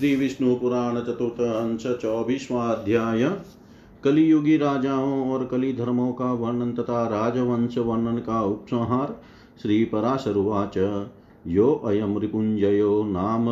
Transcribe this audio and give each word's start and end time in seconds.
श्री 0.00 0.16
विष्णु 0.16 0.54
पुराण 0.54 1.00
चतुर्थ 1.00 1.40
अंश 1.40 1.98
चौबीसवा 2.02 2.66
अध्याय 2.66 3.36
कलियुगी 4.04 4.56
राजाओं 4.56 5.32
और 5.32 5.46
कली 5.46 5.72
धर्मों 5.72 6.12
का 6.12 6.32
वर्णन 6.32 6.72
तथा 6.72 7.08
राजवंश 7.08 7.78
वर्णन 7.78 8.18
का 8.18 8.42
उपसंहार 8.42 9.20
श्री 9.62 9.84
पराशरुवाच 9.84 11.06
यो 11.46 11.72
अयं 11.72 12.20
रिपुञ्जयो 12.20 13.04
नाम 13.04 13.44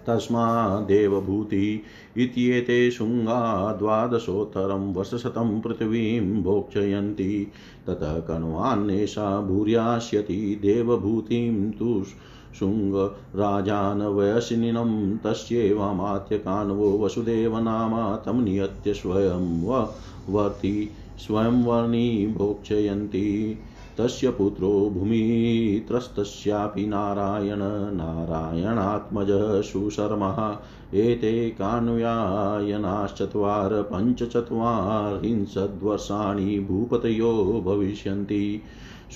तस्मादेवभूति 0.06 1.83
इत्येते 2.17 2.91
शृङ्गा 2.91 3.73
द्वादशोत्तरं 3.73 4.95
वर्षशतं 4.95 5.61
पृथिवीं 5.61 6.43
भोक्षयन्ति। 6.43 7.47
ततः 7.87 8.21
कण्वान्येषा 8.21 9.41
भूर्यास्यति 9.41 10.59
देवभूतिं 10.62 11.71
तु 11.71 12.05
शृङ्गराजानवयसिनिनं 12.59 15.19
तस्यैवमात्यकान्वो 15.19 16.99
वसुदेवनामा 16.99 18.17
तं 18.17 18.44
नियत्य 18.44 18.94
स्वयं 18.94 19.83
वर्ति 20.29 20.91
स्वयंवर्णी 21.19 22.27
भोक्षयन्ति। 22.27 23.59
तस्य 23.99 24.31
पुत्रो 24.31 24.91
भूमित्रस्तस्यापि 24.95 26.87
नारायण 26.87 27.61
नारायणात्मजः 27.97 29.61
सुशर्मः। 29.61 30.57
एते 30.95 31.51
कान्व्यायनाश्चत्वार 31.51 33.83
पञ्चचत्वारिंशद्वर्षाणि 33.83 36.59
भूपतयो 36.59 37.63
भविष्यन्ति 37.67 38.63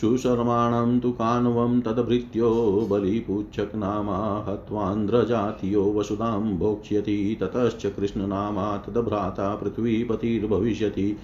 सुशर्माणं 0.00 1.00
तु 1.00 1.12
कान्वं 1.12 1.80
तद्भृत्यो 1.80 2.88
बलिपुच्छकनामा 2.90 4.44
हत्वान्ध्रजातीयो 4.48 5.92
वसुधां 5.92 6.40
भोक्ष्यति, 6.40 7.38
ततश्च 7.40 7.86
कृष्णनामा 7.86 8.76
तद्भ्राता 8.76 9.54
पृथ्वीपतिर्भविष्यति। 9.54 11.16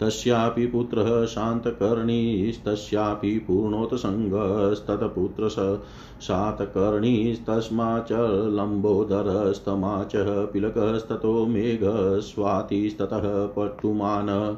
तस्यापि 0.00 0.66
पुत्रः 0.66 1.26
शान्तकर्णीस्तस्यापि 1.26 3.38
पूर्णोत्सङ्गस्तत्पुत्रः 3.38 5.78
शातकर्णीस्तस्मा 6.20 7.98
च 7.98 8.08
लम्बोदरस्तमा 8.52 10.04
च 10.04 10.12
पिलकस्ततो 10.52 11.46
मेघस्वातिस्ततः 11.46 13.46
पट्टुमान्। 13.46 14.56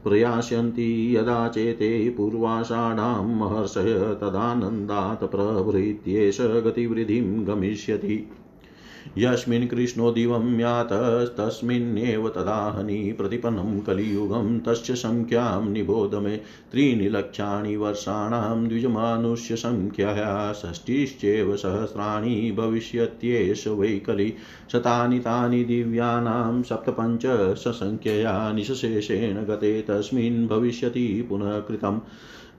प्रयास्यन्ति 0.04 1.18
यदा 1.18 1.48
चेते 1.48 2.10
पूर्वाषाढां 2.10 3.24
महर्षय 3.28 3.94
तदानन्दात् 4.22 5.24
प्रभृत्येष 5.24 6.42
गतिवृद्धिं 6.42 7.48
गमिष्यति। 7.48 8.28
यस्मिन् 9.18 9.68
कृष्णो 9.68 10.12
दिवं 10.12 10.60
यातस्तस्मिन्नेव 10.60 12.30
तदाहनि 12.30 13.12
प्रतिपन्नं 13.18 13.80
कलियुगं 13.80 14.60
तस्य 14.60 14.96
संख्यां 14.96 15.70
निबोध 15.70 16.16
मे 16.16 16.38
त्रीणि 16.72 17.10
लक्षाणि 17.10 17.76
वर्षाणां 17.76 18.68
द्विजमानुष्यसङ्ख्यया 18.68 20.54
षष्टिश्चैव 20.54 21.56
सहस्राणि 21.56 22.52
भविष्यत्येष 22.58 23.64
कलि 24.06 24.34
शतानि 24.72 25.20
तानि 25.20 25.64
दिव्यानां 25.64 26.62
निशेषेण 28.54 29.44
गते 29.46 29.82
तस्मिन् 29.82 30.48
भविष्यति 30.48 31.26
पुनः 31.30 31.60
कृतम्। 31.60 32.00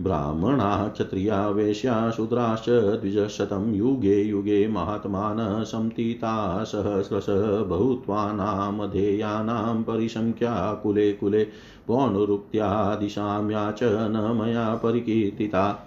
ब्राह्मणाः 0.02 0.88
क्षत्रिया 0.88 1.48
वेश्या 1.48 2.10
शूद्राश्च 2.10 2.68
द्विजशतं 2.68 3.74
युगे 3.74 4.22
युगे 4.22 4.68
महात्मानः 4.68 5.62
संतीता 5.62 6.64
सहस्रश 6.64 7.26
बहुत्वानामधेयानां 7.68 9.82
परिसङ्ख्या 9.82 10.74
कुले 10.74 11.12
कुले 11.12 11.46
पौनरुक्त्यादिशाम्या 11.86 13.70
च 13.70 13.78
न 13.82 14.38
मया 14.40 14.74
परिकीर्तिता। 14.74 15.85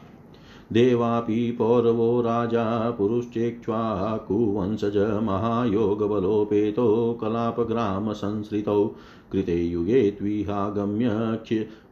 देवापि 0.74 1.52
पौरवो 1.52 2.22
राजा 2.22 2.92
पुरुश्चेक्ष्वाकुवंशज 2.92 5.20
महायोगबलोपेतो 5.24 7.18
कलापग्रामसंसृतौ। 7.22 8.96
कृते 9.32 9.64
युगे 9.64 10.12
त्विहागम्य 10.12 11.40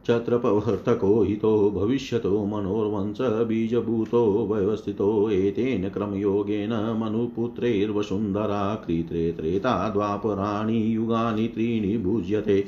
क्षत्रपवर्तको 0.02 1.22
हितो 1.22 1.70
भविष्यतो 1.70 2.44
मनोर्वंशबीजभूतो 2.44 4.48
व्यवस्थितो 4.52 5.30
एतेन 5.30 5.88
क्रमयोगेन 5.88 6.70
मनुपुत्रैर्वसुन्धरा, 6.70 8.74
कृत्रे 8.74 9.32
त्रेता, 9.32 9.88
द्वापराणि, 9.88 10.96
युगानि, 10.96 11.48
त्रीणि 11.48 11.98
भुज्यते। 11.98 12.64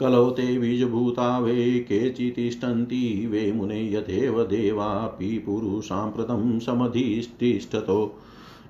कलौ 0.00 0.30
ते 0.30 0.58
बीजभूता 0.58 1.38
वे 1.38 1.78
केचितिष्ठन्ति 1.80 3.26
वे 3.30 3.52
मुने 3.52 3.92
यथेव 3.92 4.42
देवापि 4.44 5.38
पुरुषाम्प्रतं 5.38 6.58
समधिष्ठिष्ठतो। 6.58 8.22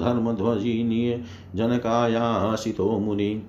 धर्मध्वजिनीय 0.00 1.24
जनकायासितो 1.54 2.98
मुनि 2.98 3.42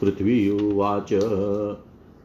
पृथ्वी 0.00 0.50
उवाच 0.50 1.08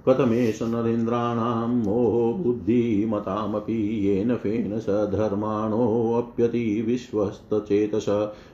कथमेष 0.09 0.61
नरेन्द्राणां 0.61 1.69
मोहो 1.69 2.33
बुद्धिमतामपि 2.33 4.07
येन 4.07 4.35
फेन 4.35 4.79
स 4.79 4.89
धर्माणोऽप्यति 4.89 6.81
विश्वस्तचेतस। 6.81 8.05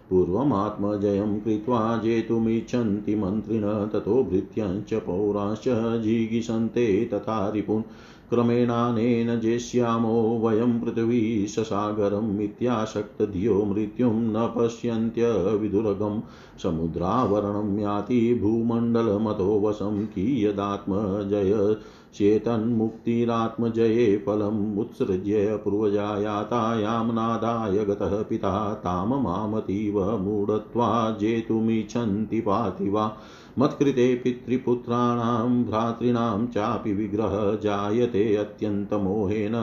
पूर्वमात्मजयं 0.09 1.39
कृत्वा 1.39 1.97
जेतुमिच्छन्ति 1.97 3.15
मन्त्रिण, 3.15 3.61
ततो 3.63 4.23
भृत्यञ्च 4.23 4.93
पौराश्च 4.93 5.63
जिगीषन्ते 6.01 7.09
तथा 7.13 7.49
रिपुन्। 7.49 7.83
क्रमेणानेन 8.29 9.39
जेष्यामो 9.39 10.15
वयं 10.43 10.79
पृथिवी 10.79 11.47
ससागरम् 11.47 12.41
इत्याशक्तधियो 12.41 13.63
मृत्युं 13.65 14.13
न 14.13 14.45
पश्यन्त्यविदुरगं 14.57 16.19
समुद्रावरणं 16.63 17.79
याति 17.79 18.19
भूमण्डलमतो 18.43 19.59
वशं 19.59 20.05
कियदात्मजय 20.05 21.53
चेतन्मुक्तिरात्मजये 22.15 24.05
फलम् 24.25 24.77
उत्सृज्य 24.79 25.55
पूर्वजायातायां 25.63 27.13
नादाय 27.13 27.85
गतः 27.85 28.21
पिता 28.21 28.53
तां 28.85 29.21
मामतीव 29.21 29.99
मूढत्वा 30.19 30.89
जेतुमिच्छन्ति 31.19 32.41
पातिवा 32.41 33.05
मत्कृते 33.57 34.15
पितृपुत्राणां 34.15 35.63
भ्रातॄणां 35.63 36.47
चापि 36.47 36.93
विग्रह 36.93 37.55
जायते 37.55 38.35
अत्यन्तमोहेन 38.35 39.55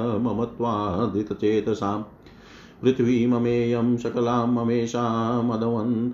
पृथ्वी 2.83 3.27
ममेयं 3.27 3.97
सकलां 3.97 4.47
ममेषा 4.47 5.07
मदवन् 5.43 6.11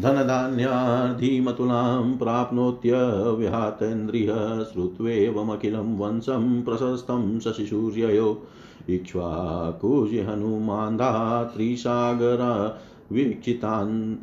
धनधान्यार्धिमतुलां 0.00 2.16
प्राप्नोत्यव्याहतेन्द्रियः 2.16 4.64
श्रुत्वेवमखिलं 4.64 5.98
वंशं 5.98 6.62
प्रशस्तं 6.62 7.40
शशिसूर्ययो। 7.40 8.46
इक्ष्वाकुजिहनुमान्धा 8.88 11.44
त्रिसागरा 11.44 12.80
वीक्षितान् 13.12 14.16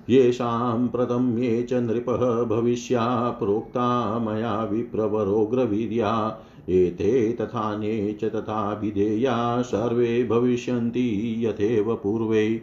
येषां 0.10 0.88
प्रथम्ये 0.88 1.64
च 1.64 1.74
नृपः 1.74 2.44
भविष्या 2.44 3.30
प्रोक्ता 3.30 4.20
मया 4.20 4.64
विप्रवरोग्रवीर्या। 4.64 6.42
एते 6.70 7.38
तथान्ये 7.42 8.18
च 8.22 8.26
तथाभिधेया 8.26 9.62
सर्वे 9.62 10.24
भविष्यन्ति 10.24 11.36
यथेव 11.46 11.96
पूर्वे। 11.96 12.62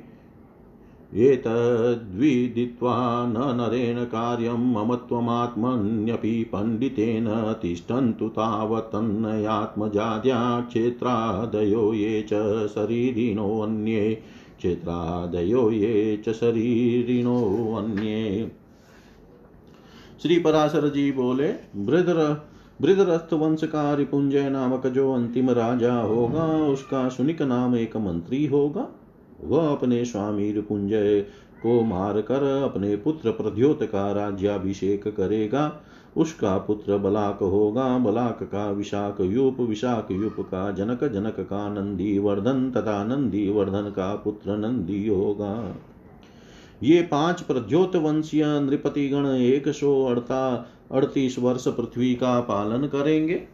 एतद्विदित्वा 1.16 3.27
न 3.27 3.57
नरेण 3.57 4.05
कार्यं 4.05 4.72
मम 4.72 4.94
त्वमात्मन्यपि 4.94 6.50
पण्डितेन 6.53 7.55
तिष्ठन्तु 7.62 8.29
तावत्तन्नयात्मजाद्या 8.29 10.61
क्षेत्रादयो 10.61 11.92
ये 11.92 12.27
च 12.33 12.66
शरीरिणोऽन्ये 12.66 14.22
क्षेत्रादयो 14.59 15.70
ये 15.70 16.22
च 16.29 16.33
शरीरिणोऽन्ये 16.33 18.50
श्री 20.22 20.38
पराशर 20.38 20.88
जी 20.88 21.12
बोले 21.12 21.53
वृद्र 21.77 22.42
वृद्रस्थ 22.83 23.33
वंश 23.33 23.64
का 23.64 23.94
रिपुंजय 23.94 24.50
नामक 24.50 24.87
जो 24.87 25.12
अंतिम 25.12 25.50
राजा 25.50 25.94
होगा, 25.94 26.66
उसका 26.66 27.09
सुनिक 27.09 27.42
नाम 27.42 27.77
एक 27.77 27.96
मंत्री 27.96 28.46
होगा। 28.46 28.88
वह 29.40 29.73
अपने 29.73 30.05
स्वामी 30.05 30.53
रिपुंजय 30.53 31.20
को 31.62 31.83
मारकर 31.83 32.62
अपने 32.62 32.97
पुत्र 32.97 33.31
प्रद्योत 33.31 33.83
का 33.83 34.12
राज्याभिषेक 34.12 35.09
करेगा। 35.09 35.81
उसका 36.16 36.59
पुत्र 36.59 36.99
बलाक 36.99 37.38
होगा। 37.38 37.99
बलाक 37.99 38.42
का 38.42 38.70
विशाख 38.70 39.20
युप 39.20 39.61
विशाख 39.61 40.11
युप 40.11 40.37
का 40.40 40.70
जनक 40.70 41.05
जनक 41.05 41.37
का 41.40 41.68
नंदी 41.68 42.18
वर्धन 42.18 42.70
तथा 42.70 43.05
नंदी 43.05 43.51
वर्धन 43.51 43.83
का 43.83 44.14
पुत्र 44.14 44.57
नंदी 44.57 45.09
होगा। 45.09 45.77
ये 46.83 47.03
पाँच 47.03 47.40
प्रद्योत 47.40 47.97
वंशीय 47.97 48.44
नृपतिगण 48.47 49.27
एक 49.27 49.68
सौ 49.68 50.05
अड़ता, 50.05 50.70
अड़तीस 50.92 51.38
वर्ष 51.38 51.68
पृथ्वी 51.68 52.14
का 52.14 52.40
पालन 52.40 52.87
करेंगे। 52.87 53.54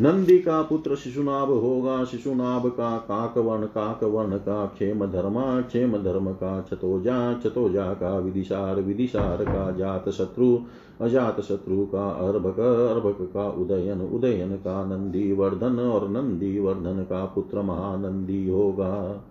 नंदी 0.00 0.38
का 0.38 0.62
पुत्र 0.62 0.96
शिशुनाभ 0.96 1.48
होगा 1.48 2.04
शिशुनाभ 2.04 2.66
का 2.66 2.96
काकवर्ण 2.96 3.66
काकवर्ण 3.66 4.36
का 4.36 4.66
क्षेम 4.66 5.06
धर्मा 5.06 5.60
क्षेम 5.60 5.96
धर्म 6.02 6.32
का 6.32 6.60
चतोजा 6.60 7.34
चतोजा 7.34 7.86
का 7.92 8.18
विदिशार 8.18 8.80
विदिशार 8.80 9.44
का 9.44 9.70
जात 9.70 10.08
शत्रु 10.08 10.58
अजात 11.00 11.40
शत्रु 11.40 11.86
का 11.86 12.08
अर्भक 12.28 12.58
अर्भक 12.60 13.18
का 13.34 13.48
उदयन 13.50 14.00
उदयन 14.00 14.56
का 14.56 14.84
नंदी 14.84 15.32
वर्धन 15.32 15.78
और 15.78 16.08
नंदी 16.08 16.58
वर्धन 16.58 17.02
का 17.02 17.24
पुत्र 17.24 17.62
महानंदी 17.62 18.48
होगा। 18.48 19.24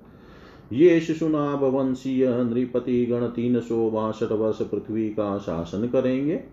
ये 0.73 0.99
शिशुनाभ 0.99 1.63
वंशीय 1.63 2.27
नृपति 2.43 3.05
गण 3.05 3.27
तीन 3.27 3.59
सौ 3.59 3.89
बासठ 3.89 4.31
वर्ष 4.31 4.61
पृथ्वी 4.61 5.09
का 5.09 5.37
शासन 5.37 5.87
करेंगे। 5.87 6.43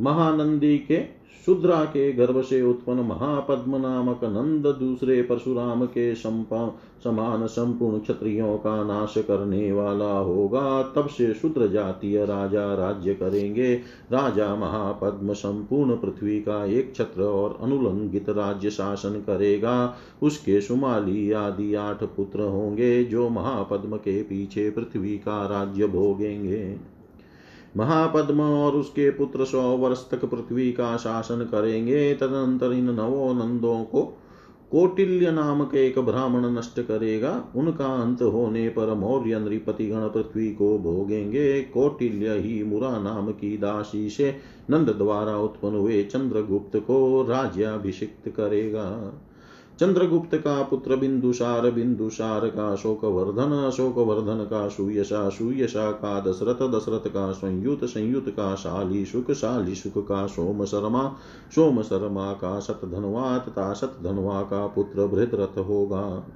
महानंदी 0.00 0.78
के, 0.78 1.26
शुद्रा 1.46 1.84
के 1.84 2.12
गर्भ 2.12 2.40
से 2.42 2.62
उत्पन्न 2.62 3.00
महापद्म 3.00 3.76
नामक 3.76 4.20
नंद 4.24 4.66
दूसरे 4.66 5.22
परशुराम 5.22 5.84
के 5.86 6.14
समान 6.14 7.46
संपूर्ण 7.46 7.98
क्षत्रियों 7.98 8.56
का 8.58 8.82
नाश 8.84 9.14
करने 9.18 9.72
वाला 9.72 10.18
होगा। 10.18 10.82
तब 10.82 11.06
से 11.08 11.32
शुद्र 11.34 11.66
जातीय 11.66 12.24
राजा 12.24 12.74
राज्य 12.74 13.14
करेंगे। 13.14 13.74
राजा 14.12 14.54
महापद्म 14.56 15.32
संपूर्ण 15.32 15.96
पृथ्वी 15.96 16.40
का 16.40 16.64
एक 16.64 16.92
छत्र 16.96 17.22
और 17.22 17.58
अनुलंघित 17.62 18.28
राज्य 18.28 18.70
शासन 18.70 19.22
करेगा। 19.26 19.96
उसके 20.22 20.60
सुमाली 20.60 21.32
आदि 21.32 21.74
आठ 21.74 22.04
पुत्र 22.04 22.40
होंगे, 22.40 23.04
जो 23.04 23.28
महापद्म 23.28 23.96
के 23.96 24.22
पीछे 24.22 24.70
पृथ्वी 24.70 25.16
का 25.18 25.46
राज्य 25.46 25.86
भोगेंगे। 25.86 26.95
महापद्म 27.76 28.40
और 28.40 28.72
उसके 28.72 29.10
पुत्र 29.10 29.44
सौ 29.44 29.62
वर्ष 29.76 30.10
तक 30.10 30.24
पृथ्वी 30.24 30.72
का 30.72 30.96
शासन 30.96 31.44
करेंगे। 31.44 32.14
तदनंतर 32.14 32.72
इन 32.72 32.90
नवो 32.90 33.32
नंदों 33.32 33.84
को 33.84 34.02
कोटिल्य 34.70 35.30
नामक 35.30 35.74
एक 35.74 35.98
ब्राह्मण 35.98 36.46
नष्ट 36.58 36.80
करेगा। 36.80 37.44
उनका 37.56 37.86
अंत 37.86 38.22
होने 38.22 38.68
पर 38.68 38.94
मौर्य 38.94 39.38
नृपति 39.38 39.86
गण 39.86 40.08
पृथ्वी 40.08 40.48
को 40.52 40.78
भोगेंगे। 40.78 41.60
कौटिल्य 41.62 42.38
ही 42.38 42.62
मुरा 42.64 42.98
नाम 42.98 43.30
की 43.30 43.56
दासी 43.58 44.08
से 44.10 44.36
नंद 44.70 44.90
द्वारा 44.90 45.36
उत्पन्न 45.36 45.76
हुए 45.76 46.02
चंद्रगुप्त 46.04 46.76
को 46.76 47.22
राज्याभिषिक्त 47.22 48.28
करेगा। 48.28 48.88
चंद्रगुप्त 49.80 50.34
का 50.34 50.62
पुत्र 50.62 50.96
बिंदुसार 50.96 51.70
बिंदुसार 51.70 52.46
का 52.48 52.72
अशोक 52.72 53.04
वर्धन 53.04 53.52
अशोक 53.52 53.98
वर्धन 53.98 54.44
का 54.44 54.68
सुयशा 54.68 55.28
सुयशा 55.28 55.90
का 55.90 56.20
दशरथ 56.20 56.68
दशरथ 56.68 57.08
का 57.08 57.32
संयुत 57.32 57.84
संयुत 57.84 58.28
का 58.28 58.54
शाली 58.54 59.04
सुख 59.04 59.30
शाली 59.30 59.74
सुख 59.74 59.98
का 59.98 60.26
सोम 60.26 60.64
शर्मा 60.64 61.16
सोम 61.54 61.82
शर्मा 61.82 62.32
का 62.32 62.60
शतधनवा 62.60 63.38
तथा 63.38 63.74
शतधनवा 63.74 64.42
का 64.42 64.66
पुत्र 64.66 65.06
भृतरथ 65.06 65.58
होगा। 65.58 66.26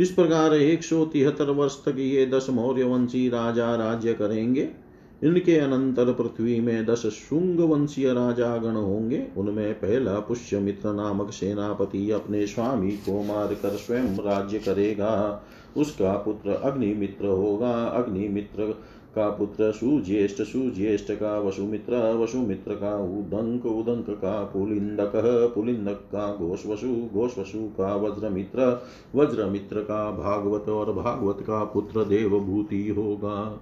इस 0.00 0.10
प्रकार 0.10 0.54
एक 0.54 0.84
सौ 0.84 1.04
तिहत्तर 1.04 1.50
वर्ष 1.50 1.84
तक 1.84 1.98
ये 1.98 2.26
दस 2.26 2.46
मौर्य 2.50 2.84
वंशी 2.84 3.28
राजा 3.28 3.74
राज्य 3.74 4.12
करेंगे। 4.14 4.85
इनके 5.24 5.58
अनंतर 5.58 6.12
पृथ्वी 6.12 6.60
में 6.60 6.86
दस 6.86 7.06
शुंग 7.06 7.60
वंशीय 7.60 8.12
राजा 8.12 8.56
गण 8.56 8.74
होंगे। 8.74 9.26
उनमें 9.36 9.74
पहला 9.74 10.18
पुष्यमित्र 10.18 10.92
नामक 10.92 11.30
सेनापति 11.30 12.10
अपने 12.10 12.46
स्वामी 12.46 12.90
को 12.90 13.22
मारकर 13.22 13.68
स्वयं 13.68 14.16
राज्य 14.16 14.58
करेगा। 14.58 15.42
उसका 15.76 16.12
पुत्र 16.12 16.50
अग्निमित्र 16.50 17.26
होगा। 17.26 17.72
अग्निमित्र 17.72 18.74
का 19.16 19.28
पुत्र 19.30 19.72
सुज्येष्ठ 19.72 20.42
सुज्येष्ठ 20.42 21.12
का 21.12 21.38
वसुमित्र 21.38 21.96
वसुमित्र 22.14 22.74
का 22.74 22.96
उदंक 22.96 23.66
उदंक 23.66 24.10
का 24.10 24.42
पुलिंदक 24.44 25.12
पुलिंदक 25.54 26.00
का 26.12 26.36
घोषवसु 26.36 26.88
घोषवसु 27.12 27.58
का 27.58 27.94
वज्रमित्र 27.96 28.82
वज्रमित्र 29.14 29.80
का 29.80 30.10
भागवत 30.10 30.68
और 30.68 30.92
भागवत 30.92 31.40
का 31.40 31.64
पुत्र 31.64 32.04
देवभूति 32.04 32.88
होगा। 32.88 33.60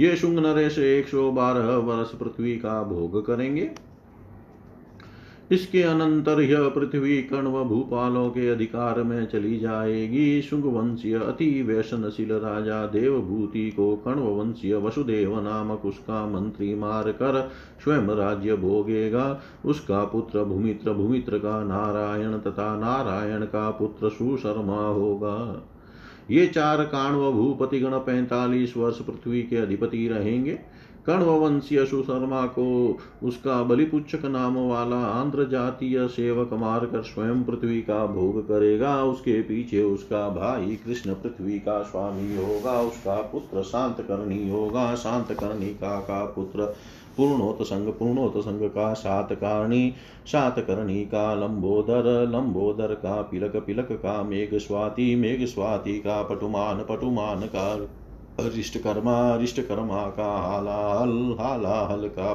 ये 0.00 0.16
शुंग 0.16 0.38
नरेश 0.38 0.78
एक 0.78 1.08
सौ 1.08 1.30
बारह 1.30 1.76
वर्ष 1.76 2.10
पृथ्वी 2.10 2.56
का 2.56 2.82
भोग 2.82 3.26
करेंगे। 3.26 3.70
इसके 5.50 5.82
अनंतर 5.82 6.40
यह 6.40 6.68
पृथ्वी 6.68 7.22
कर्ण 7.22 7.46
व 7.46 7.64
भूपालों 7.64 8.30
के 8.30 8.48
अधिकार 8.48 9.02
में 9.02 9.26
चली 9.26 9.58
जाएगी। 9.58 10.42
शुंग 10.42 10.64
वंशीय 10.64 11.14
अति 11.14 11.62
व्यसनशील 11.62 12.32
राजा 12.32 12.86
देवभूति 12.86 13.70
को 13.70 13.96
कण्व 13.96 14.22
वंशीय 14.22 14.74
वसुदेव 14.76 15.40
नामक 15.40 15.86
उसका 15.86 16.26
मंत्री 16.26 16.74
मार 16.74 17.10
कर 17.12 17.50
स्वयं 17.84 18.14
राज्य 18.16 18.56
भोगेगा। 18.56 19.40
उसका 19.64 20.04
पुत्र 20.04 20.44
भूमित्र 20.44 20.92
भूमित्र 20.92 21.38
का 21.38 21.62
नारायण 21.64 22.38
तथा 22.38 22.74
नारायण 22.76 23.44
का 23.46 23.70
पुत्र 23.70 24.08
सुशर्मा 24.08 24.86
होगा। 24.88 25.36
ये 26.30 26.46
चार 26.46 26.84
काण्व 26.84 27.32
भूपति 27.32 27.80
गण 27.80 27.98
पैंतालीस 27.98 28.76
वर्ष 28.76 29.00
पृथ्वी 29.00 29.42
के 29.42 29.56
अधिपति 29.56 30.08
रहेंगे। 30.08 30.58
कण्ववंशीय 31.08 31.84
सुशर्मा 31.86 32.46
को 32.46 32.96
उसका 33.22 33.62
बलिपुच्छक 33.62 34.24
नाम 34.24 34.58
वाला 34.58 34.96
आंध्र 34.96 35.48
जातीय 35.48 36.06
सेवक 36.08 36.52
मारकर 36.52 37.02
स्वयं 37.02 37.42
पृथ्वी 37.44 37.80
का 37.82 38.06
भोग 38.06 38.40
करेगा। 38.48 39.02
उसके 39.04 39.40
पीछे 39.42 39.82
उसका 39.82 40.28
भाई 40.28 40.76
कृष्ण 40.76 41.14
पृथ्वी 41.14 41.58
का 41.58 41.82
स्वामी 41.82 42.36
होगा। 42.36 42.80
उसका 42.80 43.14
पुत्र 43.14 43.62
शांत 43.62 44.00
करनी 44.00 44.50
होगा। 44.50 44.94
शांत 44.94 45.32
करनी 45.32 45.66
का, 45.66 46.00
का 46.00 46.24
पुत्र 46.24 46.74
पूर्णोत 47.16 47.62
संग 47.62 47.88
पूर्णोत 47.88 48.36
संग 48.38 48.68
का 48.68 48.92
सात 48.94 49.32
कारणी 49.32 49.92
सात 50.26 50.58
करणी 50.58 51.04
का 51.04 51.34
लंबोदर 51.34 52.28
लंबोदर 52.28 52.94
का 52.94 53.22
पिलक 53.22 53.56
पिलक 53.56 53.88
का 53.92 54.22
मेघ 54.22 54.54
स्वाति 54.54 55.14
मेघ 55.16 55.44
स्वाति 55.44 55.98
का 55.98 56.22
पटुमान 56.22 56.84
पटुमान 56.88 57.40
का 57.40 57.74
रिष्ट 58.40 58.78
कर्मा 58.78 59.14
अरिष्ट 59.34 59.60
कर्मा 59.60 60.02
का 60.10 60.26
हालाहल 60.38 61.36
हालाहल 61.40 62.08
का 62.08 62.32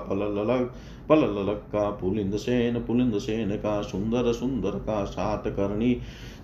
फललग 1.10 1.36
पललक 1.36 1.58
का 1.58 1.90
पुलिंद 1.90 2.36
सेन 2.36 2.80
पुलिंद 2.80 3.18
सेन 3.18 3.50
का 3.50 3.82
सुंदर 3.82 4.34
सुंदर 4.34 4.72
का 4.72 5.04
सात 5.06 5.44
करणी, 5.48 5.98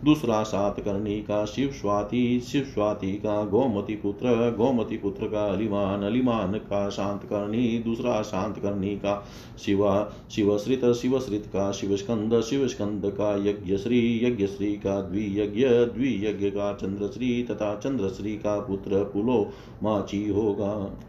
दूसरा 0.03 0.43
सात 0.43 0.79
करणी 0.79 1.19
का 1.21 1.45
शिव 1.45 1.69
स्वाति 1.71 2.39
शिव 2.39 2.63
स्वाति 2.63 3.11
का 3.13 3.45
गोमती 3.45 3.95
पुत्र 3.95 4.55
गोमती 4.57 4.97
पुत्र 4.97 5.27
का 5.27 5.45
अलिमान 5.45 6.03
अलिमान 6.03 6.53
का 6.53 6.89
शांत 6.89 7.23
करणी, 7.23 7.79
दूसरा 7.79 8.21
शांत 8.21 8.59
करणी 8.59 8.95
का 8.95 9.27
शिवा, 9.65 10.13
शिवश्रित 10.31 10.85
शिवश्रित 10.85 11.45
का 11.45 11.71
शिवस्कंद 11.71 12.41
शिवस्कंद 12.41 13.01
का 13.05 13.35
यज्ञ 13.35 13.77
श्री 13.77 14.25
यज्ञ 14.25 14.47
श्री 14.47 14.73
का 14.73 15.01
द्वियज्ञ 15.01 15.67
द्वियज्ञ 15.67 16.49
का 16.49 16.73
चंद्रश्री 16.73 17.43
तथा 17.43 17.75
चंद्रश्री 17.75 18.35
का 18.35 18.59
पुत्र 18.59 19.03
पुलो 19.03 19.49
माची 19.83 20.29
होगा। 20.29 20.99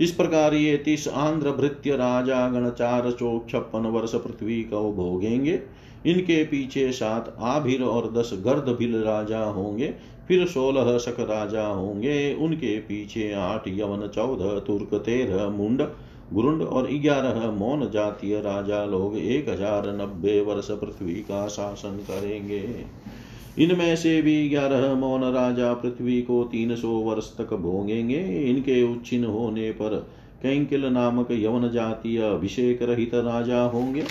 इस 0.00 0.12
प्रकार 0.12 0.54
ये 0.54 0.76
तीस 0.76 1.06
आंध्र 1.08 1.50
भृत्य 1.52 1.96
राजा 1.96 2.48
गण 2.50 2.68
चार 2.70 3.10
सौ 3.10 3.38
छप्पन 3.50 3.86
वर्ष 3.88 4.14
पृथ्वी 4.16 4.62
को 4.64 4.92
भोगेंगे। 4.92 5.60
इनके 6.06 6.42
पीछे 6.44 6.90
सात 6.92 7.34
आभिर 7.40 7.82
और 7.84 8.10
दस 8.12 8.30
गर्द 8.44 8.68
भिल 8.76 8.96
राजा 8.96 9.42
होंगे, 9.46 9.94
फिर 10.28 10.46
सोलह 10.46 10.96
शक 10.98 11.16
राजा 11.20 11.66
होंगे। 11.66 12.34
उनके 12.36 12.78
पीछे 12.80 13.32
आठ 13.32 13.68
यवन, 13.68 14.06
चौदह 14.08 14.58
तुर्क, 14.58 14.94
तेरह 14.96 15.48
मुंड, 15.48 15.82
गुरुंड 16.32 16.62
और 16.62 16.88
ग्यारह 16.94 17.50
मौन 17.50 17.88
जातीय 17.90 18.40
राजा 18.40 18.84
लोग 18.86 19.16
एक 19.18 19.48
हज़ार 19.48 19.88
नब्बे 19.96 20.40
वर्ष 20.40 20.70
पृथ्वी 20.70 21.14
का 21.22 21.46
शासन 21.48 21.98
करेंगे। 22.08 22.62
इनमें 23.58 23.96
से 23.96 24.22
भी 24.22 24.48
ग्यारह 24.48 24.94
मौन 24.94 25.24
राजा 25.24 25.74
पृथ्वी 25.74 26.22
को 26.22 26.44
तीन 26.44 26.76
सौ 26.76 26.88
वर्ष 26.88 27.36
तक 27.38 27.54
भोगेंगे। 27.54 28.20
इनके 28.50 28.82
उच्छिन्न 28.92 29.24
होने 29.24 29.70
पर 29.70 30.06
कैंकिल 30.42 30.84
नामक 30.84 31.28
यवन 31.30 31.70
जातीय 31.70 32.20
अभिषेक 32.22 32.82
रहित 32.82 33.14
राजा 33.14 33.62
होंगे। 33.62 34.04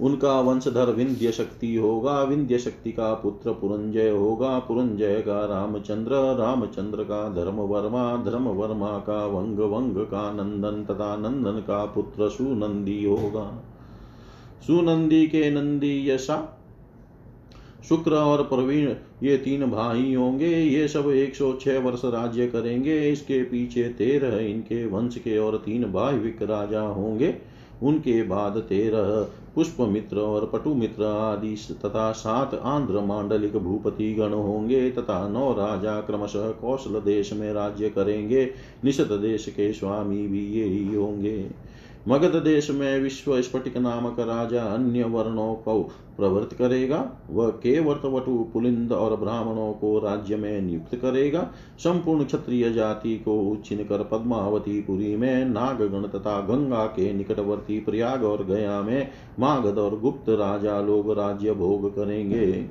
उनका 0.00 0.40
वंशधर 0.40 0.90
विंध्य 0.90 1.32
शक्ति 1.32 1.74
होगा, 1.74 2.22
विंध्य 2.22 2.58
शक्ति 2.58 2.92
का 2.92 3.14
पुत्र 3.14 3.52
पुरंजय 3.52 4.08
होगा। 4.08 4.58
पुरंजय 4.58 5.20
का 5.20 5.44
रामचंद्र 5.44 6.14
रामचंद्र 6.14 7.02
का 7.02 7.28
धर्म 7.28 7.54
वर्मा 7.54 8.24
धर्म 8.24 8.42
वर्मा 8.42 8.98
का 8.98 9.26
वंग 9.26 9.58
वंग 9.58 9.96
का 9.96 10.30
नंदन 10.32 10.84
तथा 10.84 11.16
नंदन 11.16 11.58
का 11.58 11.84
पुत्र 11.84 12.28
सुनंदी 12.28 13.04
होगा। 13.04 13.64
सुनंदी 14.66 15.26
के 15.26 15.50
नंदी 15.50 16.10
यशा 16.10 16.60
शुक्र 17.88 18.14
और 18.14 18.42
प्रवीण, 18.42 18.94
ये 19.22 19.36
तीन 19.36 19.70
भाई 19.70 20.14
होंगे, 20.14 20.56
ये 20.56 20.88
सब 20.88 21.10
एक 21.10 21.34
सौ 21.34 21.52
छह 21.52 21.78
वर्ष 21.78 22.00
राज्य 22.04 22.46
करेंगे, 22.46 23.10
इसके 23.10 23.42
पीछे 23.42 23.82
तेरह, 23.82 24.38
इनके 24.38 24.86
वंश 24.86 25.18
के 25.18 25.38
और 25.38 25.56
तीन 25.56 25.84
भाई 25.84 26.16
राजा 26.42 26.80
होंगे। 26.80 27.34
उनके 27.82 28.22
बाद 28.22 28.58
तेरह 28.68 29.28
पुष्प 29.54 29.80
मित्र 29.80 30.18
और 30.18 30.50
पटु 30.52 30.74
मित्र 30.74 31.04
आदि, 31.04 31.56
तथा 31.84 32.12
सात 32.12 32.54
आंध्र 32.54 33.00
मांडलिक 33.00 33.56
भूपति 33.56 34.14
गण 34.14 34.32
होंगे, 34.32 34.90
तथा 34.90 35.28
नौ 35.28 35.52
राजा 35.52 36.00
क्रमशः 36.00 36.50
कौशल 36.50 37.00
देश 37.00 37.32
में 37.32 37.52
राज्य 37.52 37.88
करेंगे। 37.88 38.50
निषद 38.84 39.12
देश 39.12 39.46
के 39.48 39.72
स्वामी 39.72 40.26
भी 40.26 40.60
यही 40.60 40.94
होंगे। 40.94 41.50
मगध 42.08 42.36
देश 42.44 42.70
में 42.70 43.00
विश्व 43.00 43.42
स्फटिक 43.42 43.76
नामक 43.76 44.20
राजा 44.20 44.62
अन्य 44.62 45.04
वर्णों 45.04 45.54
को 45.54 45.82
प्रवृत्त 46.16 46.54
करेगा। 46.54 47.12
वह 47.30 47.48
केवट, 47.48 48.04
वटु, 48.04 48.50
पुलिंद 48.52 48.92
और 48.92 49.16
ब्राह्मणों 49.16 49.72
को 49.72 49.98
राज्य 49.98 50.36
में 50.36 50.60
नियुक्त 50.62 50.94
करेगा। 50.94 51.50
संपूर्ण 51.78 52.24
क्षत्रिय 52.24 52.72
जाति 52.72 53.16
को 53.16 53.40
उच्छिन 53.40 53.78
कर 53.78 54.02
पद्मावती 54.02 54.80
पुरी 54.80 55.16
में, 55.16 55.44
नागगण 55.44 56.02
तथा 56.02 56.40
गंगा 56.40 56.86
के 56.86 57.12
निकटवर्ती 57.12 57.80
प्रयाग 57.80 58.24
और 58.24 58.44
गया 58.44 58.82
में 58.82 59.10
मागध 59.40 59.78
और 59.78 60.00
गुप्त 60.00 60.28
राजा 60.28 60.80
लोग 60.80 61.18
राज्य 61.18 61.52
भोग 61.52 61.90
करेंगे। 61.90 62.66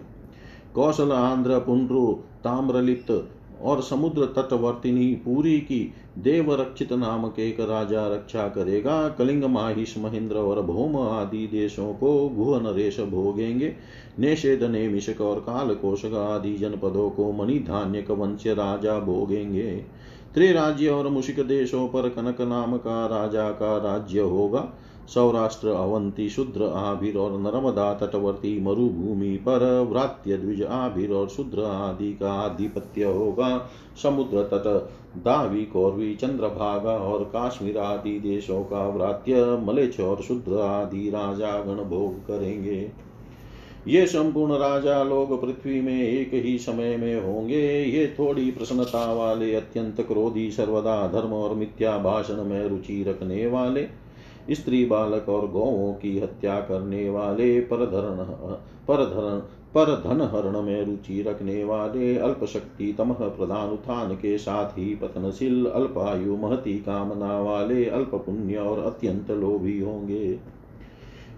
कौशल, 0.76 1.12
आंध्र 1.12 1.60
पुंड्रु 1.60 2.08
ताम्रलिप्त 2.44 3.30
और 3.62 3.82
समुद्र 3.82 4.26
तटवर्तिनी 4.26 5.16
पूरी 5.16 5.60
की 5.60 5.94
देवरक्षित 6.18 6.94
नामक 6.94 7.40
एक 7.40 7.60
राजा 7.60 8.08
रक्षा 8.08 8.48
करेगा। 8.48 9.10
कलिंग 9.10 9.44
माहिष 9.44 9.98
महेंद्र 9.98 10.36
और 10.36 10.62
भौम 10.62 10.98
आदि 10.98 11.48
देशों 11.48 11.94
को 11.94 12.30
भुवन 12.30 12.68
रेश 12.68 13.00
भोगेंगे। 13.00 13.76
नेषेद 14.20 14.64
नेमिषक 14.64 15.22
और 15.22 15.40
काल 15.40 15.76
कोशक 15.76 16.14
आदि 16.14 16.54
जनपदों 16.54 17.10
को 17.10 17.32
मणि 17.32 17.60
धान्य 17.60 18.06
वंश्य 18.10 18.54
राजा 18.54 19.00
भोगेंगे। 19.00 19.86
त्रिराज्य 20.34 20.88
और 20.88 21.08
मुशिक 21.08 21.40
देशों 21.48 21.88
पर 21.88 22.10
कनक 22.10 22.42
नाम 22.42 22.78
का 22.78 23.06
राजा 23.06 23.50
का 23.50 23.78
राज्य 23.78 24.20
होगा। 24.20 24.74
सौराष्ट्र 25.08 25.68
अवंती 25.68 26.30
शुद्र 26.30 26.64
आभिर 26.64 27.18
और 27.18 27.40
नर्मदा 27.40 27.94
तटवर्ती 27.94 28.60
मरुभूमि 28.60 29.38
पर 29.38 29.88
व्रात्य 29.90 30.38
द्विज 30.38 30.64
आभिर 30.64 31.12
और 31.12 31.30
शुद्र 31.30 31.64
आदि 31.64 32.14
का 32.14 32.32
आधिपत्य 32.34 33.04
होगा। 33.04 33.70
समुद्र 34.04 34.44
तट, 34.44 34.90
दावी, 35.18 35.66
कौरवी, 35.66 36.16
चंद्रभागा 36.16 36.92
और 36.92 37.24
काश्मीर 37.24 37.78
आदि 37.78 38.20
देशों 38.20 38.64
का 38.64 38.90
व्रात्य 38.90 39.58
मलेच्छ 39.64 40.00
और 40.00 40.22
शुद्र 40.22 40.62
आदि 40.62 41.10
राजा 41.10 41.52
गण 41.62 41.84
भोग 41.90 42.20
करेंगे। 42.28 42.92
ये 43.88 44.06
संपूर्ण 44.08 44.54
राजा 44.54 45.04
लोग 45.04 45.42
पृथ्वी 45.42 45.82
में 45.82 46.04
एक 46.04 46.30
ही 46.34 46.58
समय 46.58 46.98
में 46.98 47.24
होंगे। 47.24 47.84
ये 47.84 48.16
थोड़ी 48.20 48.52
प्रसन्नता 48.52 49.14
वाले, 49.14 49.56
अत्यंत 49.56 50.02
क्रोधी, 50.02 50.52
सर्वदा 50.52 51.08
धर्म 51.08 51.34
और 51.34 51.56
मिथ्या 51.56 51.98
भाषण 51.98 52.44
में 52.44 52.68
रुचि 52.68 53.04
रखने 53.04 53.48
वाले। 53.48 54.03
स्त्री 54.52 54.86
बालक 54.86 55.30
और 55.30 55.48
गौ 55.48 55.94
की 56.02 56.20
हत्या 56.20 56.60
करने 56.60 57.10
वाले 57.10 57.60
परधरण 57.60 58.24
परधरण 58.88 59.40
पर 59.76 59.86
धन 59.86 60.22
हरण 60.22 60.62
में 60.62 60.86
रुचि 60.86 61.22
रखने 61.22 61.64
वाले 61.64 62.18
अल्प 62.18 62.46
शक्ति 62.46 62.96
तमह 62.98 63.14
प्रधान 63.14 63.70
उत्थान 63.70 64.16
के 64.16 64.38
साथ 64.38 64.66
ही 64.66 64.96
पतनशील, 64.96 65.66
अल्पायु 65.66 66.38
महती 66.38 66.74
कामना 66.74 67.42
वाले 67.42 67.86
अल्प 67.86 68.12
पुण्य 68.16 68.58
और 68.58 68.80
अत्यंत 68.80 69.32
लोभी 69.32 69.80
होंगे। 69.80 70.40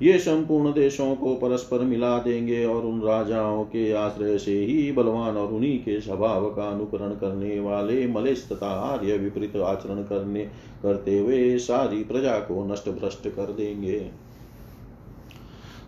ये 0.01 0.17
संपूर्ण 0.19 0.71
देशों 0.73 1.15
को 1.15 1.33
परस्पर 1.35 1.79
मिला 1.79 2.17
देंगे 2.17 2.65
और 2.65 2.85
उन 2.85 3.01
राजाओं 3.01 3.63
के 3.63 3.91
आश्रय 3.91 4.37
से 4.37 4.57
ही 4.59 4.91
बलवान 4.91 5.37
और 5.37 5.53
उन्हीं 5.53 5.77
के 5.79 5.99
स्वभाव 6.01 6.45
का 6.49 6.67
अनुकरण 6.69 7.09
करने 7.09 7.59
वाले 7.59 8.05
मलेश 8.07 8.47
तथा 8.51 8.71
आर्य 8.83 9.17
विपरीत 9.17 9.55
आचरण 9.55 10.03
करने, 10.03 10.43
करते 10.83 11.19
हुए 11.19 11.57
सारी 11.57 12.03
प्रजा 12.03 12.37
को 12.39 12.65
नष्ट 12.65 12.89
भ्रष्ट 12.89 13.27
कर 13.27 13.51
देंगे। 13.53 13.99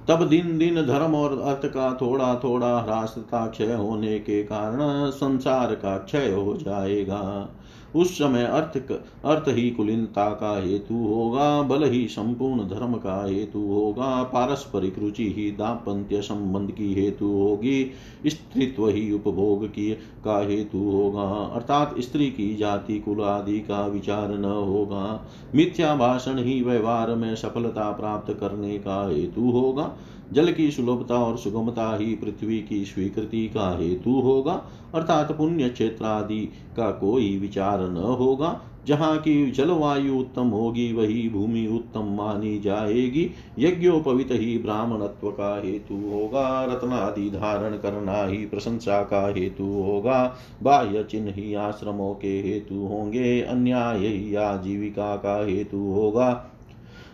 तब 0.07 0.27
दिन 0.27 0.57
दिन 0.57 0.75
धर्म 0.85 1.15
और 1.15 1.39
अर्थ 1.39 1.65
का 1.65 1.97
थोड़ा 2.01 2.35
थोड़ा 2.35 2.77
ह्रास 2.79 3.15
तथा 3.17 3.45
क्षय 3.47 3.73
होने 3.73 4.19
के 4.19 4.43
कारण 4.43 5.09
संसार 5.09 5.75
का 5.75 5.97
क्षय 5.97 6.31
हो 6.31 6.57
जाएगा। 6.57 7.49
उस 7.95 8.17
समय 8.17 8.43
अर्थ 8.43 8.77
अर्थ 9.25 9.43
ही 9.47 9.69
कुलीनता 9.71 10.29
का 10.29 10.61
हेतु 10.63 10.95
होगा, 10.95 11.61
बल 11.61 11.83
ही 11.83 12.07
संपूर्ण 12.07 12.69
धर्म 12.69 12.93
का 12.93 13.25
हेतु 13.25 13.59
होगा, 13.59 14.23
पारस्परिक 14.23 14.99
रुचि 14.99 15.33
ही 15.37 15.51
दाम्पत्य 15.51 16.21
संबंध 16.21 16.71
की 16.71 16.93
हेतु 16.93 17.25
होगी, 17.25 17.91
स्त्रीत्व 18.27 18.87
ही 18.87 19.11
उपभोग 19.11 19.67
की, 19.67 19.91
का 19.93 20.47
हेतु 20.47 20.77
होगा, 20.77 21.51
अर्थात 21.55 21.95
स्त्री 21.99 22.29
की 22.29 22.55
जाति 22.55 22.99
कुल 22.99 23.21
आदि 23.21 23.59
का 23.59 23.87
विचार 23.87 24.37
न 24.37 24.45
होगा, 24.45 25.25
मिथ्या 25.55 25.95
भाषण 25.95 26.37
ही 26.37 26.61
व्यवहार 26.61 27.15
में 27.15 27.35
सफलता 27.35 27.91
प्राप्त 27.91 28.37
करने 28.39 28.77
का 28.77 29.09
हेतु 29.09 29.49
होगा 29.49 29.95
जल 30.33 30.51
की 30.51 30.71
सुलभता 30.71 31.15
और 31.15 31.37
सुगमता 31.37 31.97
ही 31.97 32.15
पृथ्वी 32.15 32.59
की 32.61 32.85
स्वीकृति 32.85 33.47
का 33.47 33.77
हेतु 33.77 34.19
होगा, 34.19 34.65
अर्थात 34.95 35.31
पुण्य 35.37 35.69
क्षेत्र 35.69 36.05
आदि 36.05 36.49
का 36.77 36.91
कोई 36.91 37.37
विचार 37.37 37.89
न 37.89 37.97
होगा। 37.97 38.61
जहाँ 38.87 39.17
की 39.17 39.51
जलवायु 39.51 40.19
उत्तम 40.19 40.47
होगी, 40.47 40.93
वही 40.93 41.29
भूमि 41.29 41.67
उत्तम 41.67 42.03
मानी 42.03 42.59
जाएगी। 42.59 43.31
यज्ञोपवित 43.59 44.27
ही 44.31 44.57
ब्राह्मणत्व 44.57 45.29
का 45.29 45.61
हेतु 45.65 45.93
होगा, 45.93 46.65
रत्नादि 46.65 47.29
धारण 47.29 47.77
करना 47.77 48.23
ही 48.25 48.37
प्रशंसा 48.37 49.03
का 49.03 49.27
हेतु 49.27 49.63
होगा। 49.63 50.35
बाह्य 50.63 51.03
चिन्ह 51.03 51.31
ही 51.31 51.53
आश्रमों 51.53 52.13
के 52.13 52.41
हेतु 52.41 52.75
होंगे, 52.75 53.41
अन्याय 53.41 54.07
ही 54.07 54.35
आजीविका 54.35 55.15
का 55.15 55.45
हेतु 55.45 55.77
होगा। 55.77 56.53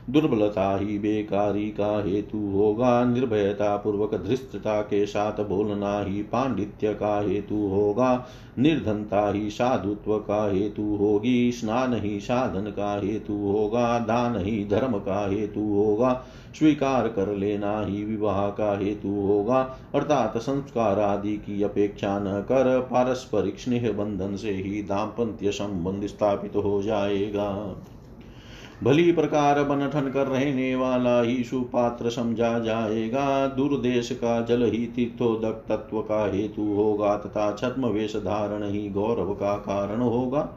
दुर्बलता 0.10 0.78
ही 0.78 1.00
बेकारी 1.00 1.70
का 1.70 2.04
हेतु 2.04 2.38
होगा, 2.38 3.06
निर्भयता 3.06 3.78
पूर्वक 3.78 4.16
धृष्टता 4.16 4.82
के 4.82 5.06
साथ 5.06 5.44
बोलना 5.44 6.00
ही 6.00 6.24
पांडित्य 6.24 6.94
का 6.94 7.20
हेतु 7.20 7.56
होगा, 7.56 8.28
निर्धनता 8.60 9.32
ही 9.32 9.50
साधुत्व 9.50 10.18
का 10.18 10.52
हेतु 10.52 10.96
होगी, 10.96 11.52
स्नान 11.52 11.94
ही 11.94 12.20
साधन 12.20 12.62
का 12.62 13.02
हेतु 13.04 13.34
होगा, 13.34 14.00
दान 14.00 14.36
ही 14.36 14.66
धर्म 14.66 14.98
का 14.98 15.30
हेतु 15.30 15.62
होगा, 15.62 16.24
स्वीकार 16.60 17.08
कर 17.08 17.36
लेना 17.36 17.82
ही 17.82 18.04
विवाह 18.06 18.50
का 18.50 18.78
हेतु 18.78 19.10
होगा, 19.10 19.62
अर्थात 19.96 20.38
संस्कार 20.38 21.00
आदि 21.00 21.38
की 21.38 21.64
अपेक्षा 21.64 22.20
न 22.20 22.42
कर, 22.42 22.80
पारस्परिक 22.80 23.60
स्नेह 23.60 23.92
बंधन 23.92 24.36
से 24.36 24.52
ही 24.52 24.82
दाम्पत्य 24.84 25.52
संबंध 25.52 26.08
स्थापित 26.08 26.56
हो 26.56 26.82
जाएगा। 26.84 27.76
भली 28.84 29.12
प्रकार 29.12 29.64
बनठन 29.64 30.10
कर 30.10 30.28
रहने 30.28 30.76
वाला 30.76 31.22
ही 31.22 31.44
सुपात्र 31.44 32.10
समझा 32.10 32.60
जाएगा। 32.60 33.48
दुर्देश 33.48 34.12
का 34.12 34.42
जल 34.42 34.64
ही 34.64 34.86
तीर्थोदक 34.86 35.64
तत्व 35.70 36.02
का 36.02 36.26
हेतु 36.32 36.64
होगा 36.74 37.16
तथा 37.18 37.52
छद्म 37.54 37.86
वेश 37.86 38.16
धारण 38.16 38.64
ही 38.64 38.90
गौरव 38.90 39.34
का 39.34 39.56
कारण 39.58 40.02
होगा। 40.02 40.50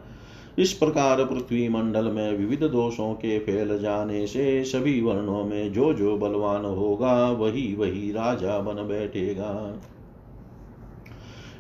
इस 0.59 0.73
प्रकार 0.73 1.25
पृथ्वी 1.25 1.69
मंडल 1.69 2.05
में 2.05 2.37
विविध 2.39 2.65
दोषों 2.65 3.13
के 3.15 3.39
फैल 3.39 3.79
जाने 3.79 4.27
से 4.27 4.65
सभी 4.65 5.01
वर्णों 5.01 5.45
में 5.45 5.73
जो 5.73 5.93
जो 5.95 6.17
बलवान 6.17 6.65
होगा 6.65 7.31
वही 7.31 7.75
वही 7.75 8.11
राजा 8.13 8.59
बन 8.59 8.89
बैठेगा। 8.89 9.53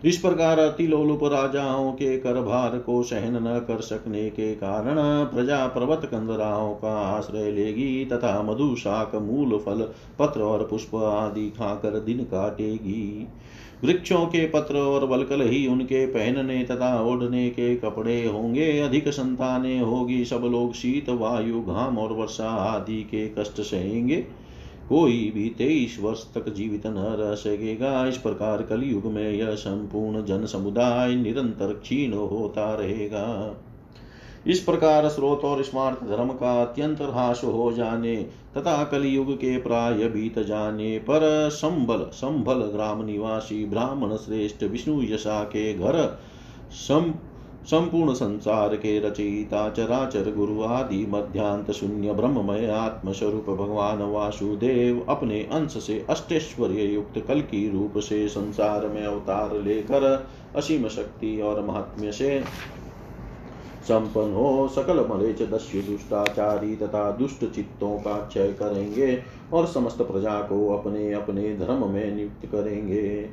इस 0.06 0.16
प्रकार 0.16 0.58
अतिलोलुप 0.58 1.20
राजाओं 1.24 1.92
के 1.92 2.16
कर 2.18 2.40
भार 2.42 2.78
को 2.78 3.02
सहन 3.02 3.36
न 3.36 3.58
कर 3.58 3.80
सकने 3.80 4.30
के 4.30 4.54
कारण 4.54 4.94
प्रजा 5.24 5.66
पर्वत 5.66 6.04
कंदराओं 6.04 6.74
का 6.74 6.92
आश्रय 7.00 7.50
लेगी 7.50 8.04
तथा 8.04 8.42
मधु 8.42 8.74
शाक 8.76 9.14
मूल 9.14 9.58
फल, 9.58 9.82
पत्र 10.18 10.40
और 10.40 10.66
पुष्प 10.70 10.94
आदि 10.94 11.50
खाकर 11.50 12.00
दिन 12.00 12.18
काटेगी। 12.18 13.26
वृक्षों 13.84 14.24
के 14.26 14.46
पत्र 14.46 14.76
और 14.76 15.06
बलकल 15.06 15.42
ही 15.42 15.66
उनके 15.66 16.06
पहनने 16.06 16.62
तथा 16.64 17.00
ओढ़ने 17.02 17.48
के 17.50 17.76
कपड़े 17.76 18.26
होंगे, 18.26 18.80
अधिक 18.80 19.08
संतानें 19.08 19.80
होगी, 19.80 20.24
सब 20.24 20.42
लोग 20.44 20.74
शीत, 20.74 21.10
वायु, 21.10 21.60
घाम 21.60 21.98
और 21.98 22.12
वर्षा 22.12 22.48
आदि 22.48 23.02
के 23.02 23.26
कष्ट 23.28 23.60
सहेंगे। 23.60 24.45
कोई 24.88 25.30
भी 25.34 25.48
तेईस 25.48 25.98
वर्ष 26.00 26.24
तक 26.34 26.48
जीवित 26.48 26.86
न 26.86 27.16
रह 27.20 27.34
सकेगा। 27.34 28.06
इस 28.06 28.16
प्रकार 28.16 28.62
कलयुग 28.62 29.06
में 29.06 29.30
यह 29.30 29.54
संपूर्ण 29.54 30.24
जन 30.24 30.46
समुदाय 30.46 31.14
निरंतर 31.14 31.72
क्षीण 31.74 32.12
होता 32.12 32.74
रहेगा। 32.74 33.56
इस 34.46 34.60
प्रकार 34.60 35.08
स्रोत 35.08 35.44
और 35.44 35.62
स्मार्त 35.62 36.02
धर्म 36.04 36.28
का 36.28 36.62
अत्यंत 36.62 37.00
ह्रास 37.02 37.40
हो 37.44 37.72
जाने 37.72 38.16
तथा 38.56 38.84
कलयुग 38.84 39.34
के 39.34 39.56
प्राय 39.58 40.08
बीत 40.08 40.38
जाने 40.38 40.98
पर 40.98 41.48
संबल, 41.52 42.06
संभल 42.12 42.62
ग्राम 42.66 43.04
निवासी 43.04 43.64
ब्राह्मण 43.66 44.16
श्रेष्ठ 44.16 44.64
विष्णु 44.64 45.02
यशा 45.02 45.42
के 45.44 45.72
घर 45.74 46.18
सम 46.88 47.14
संपूर्ण 47.66 48.12
संसार 48.14 48.76
के 48.76 48.98
रचयिता 49.00 49.68
चराचर 49.70 50.30
गुरु 50.34 50.62
आदि 50.62 51.06
मध्यांत 51.06 51.70
शून्य 51.70 52.12
ब्रह्ममय 52.12 52.66
आत्मस्वरूप 52.66 53.50
भगवान 53.50 54.02
वासुदेव 54.02 55.04
अपने 55.08 55.42
अंश 55.52 55.76
से 55.86 56.06
अष्टेश्वर्य 56.10 56.84
युक्त 56.84 57.18
कल 57.28 57.40
की 57.40 57.68
रूप 57.70 57.98
से 57.98 58.28
संसार 58.28 58.88
में 58.88 59.02
अवतार 59.04 59.60
लेकर 59.62 60.04
असीम 60.56 60.88
शक्ति 60.88 61.40
और 61.40 61.64
महात्म्य 61.64 62.12
से 62.12 62.38
संपन्न 63.86 64.34
हो 64.34 64.68
सकल 64.68 65.06
मलेच 65.10 65.42
दस्यु 65.42 65.82
दुष्टाचारी 65.82 66.76
तथा 66.76 67.10
दुष्ट 67.10 67.44
चित्तों 67.44 67.98
का 67.98 68.16
क्षय 68.26 68.52
करेंगे 68.52 69.22
और 69.52 69.66
समस्त 69.66 70.02
प्रजा 70.02 70.40
को 70.42 70.66
अपने 70.76 71.12
अपने 71.12 71.56
धर्म 71.56 71.86
में 71.90 72.14
नियुक्त 72.14 72.46
करेंगे। 72.46 73.28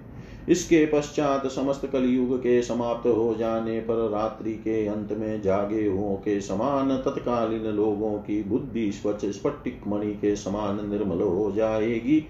इसके 0.49 0.85
पश्चात 0.85 1.47
समस्त 1.47 1.85
कलयुग 1.85 2.37
के 2.37 2.61
समाप्त 2.61 3.07
हो 3.07 3.33
जाने 3.39 3.79
पर 3.79 4.09
रात्रि 4.09 4.53
के 4.53 4.85
अंत 4.87 5.11
में 5.11 5.41
जागे 5.41 5.87
हुओं 5.87 6.15
के 6.15 6.39
समान 6.41 6.97
तत्कालीन 6.97 7.67
लोगों 7.67 8.13
की 8.17 8.41
बुद्धि 8.43 8.91
स्वच्छ 8.91 9.25
स्फटिक 9.25 9.81
मणि 9.87 10.13
के 10.13 10.35
समान 10.35 10.89
निर्मल 10.89 11.21
हो 11.21 11.51
जाएगी। 11.51 12.23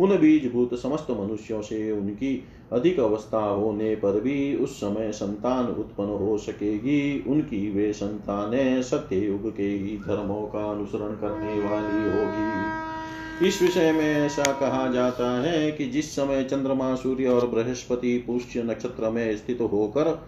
उन 0.00 0.16
बीजभूत 0.18 0.74
समस्त 0.74 1.10
मनुष्यों 1.10 1.62
से 1.62 1.90
उनकी 1.92 2.42
अधिक 2.72 3.00
अवस्था 3.00 3.38
होने 3.38 3.94
पर 3.94 4.20
भी 4.20 4.56
उस 4.56 4.80
समय 4.80 5.12
संतान 5.12 5.66
उत्पन्न 5.66 6.08
हो 6.08 6.38
सकेगी। 6.38 7.24
उनकी 7.28 7.70
वे 7.70 7.92
संतानें 7.92 8.82
सत्य 8.82 9.16
युग 9.16 9.56
के 9.56 9.62
ही 9.62 9.96
धर्मों 9.96 10.42
का 10.42 10.70
अनुसरण 10.70 11.14
करने 11.14 11.60
वाली 11.60 12.02
होगी। 12.10 13.48
इस 13.48 13.62
विषय 13.62 13.92
में 13.92 14.14
ऐसा 14.16 14.52
कहा 14.52 14.86
जाता 14.92 15.40
है 15.40 15.72
कि 15.72 15.84
जिस 15.84 16.16
समय 16.16 16.44
चंद्रमा, 16.44 16.94
सूर्य 16.94 17.26
और 17.26 17.46
बृहस्पति 17.46 18.24
पुष्य 18.26 18.62
नक्षत्र 18.62 19.10
में 19.10 19.36
स्थित 19.36 19.60
होकर 19.60 20.26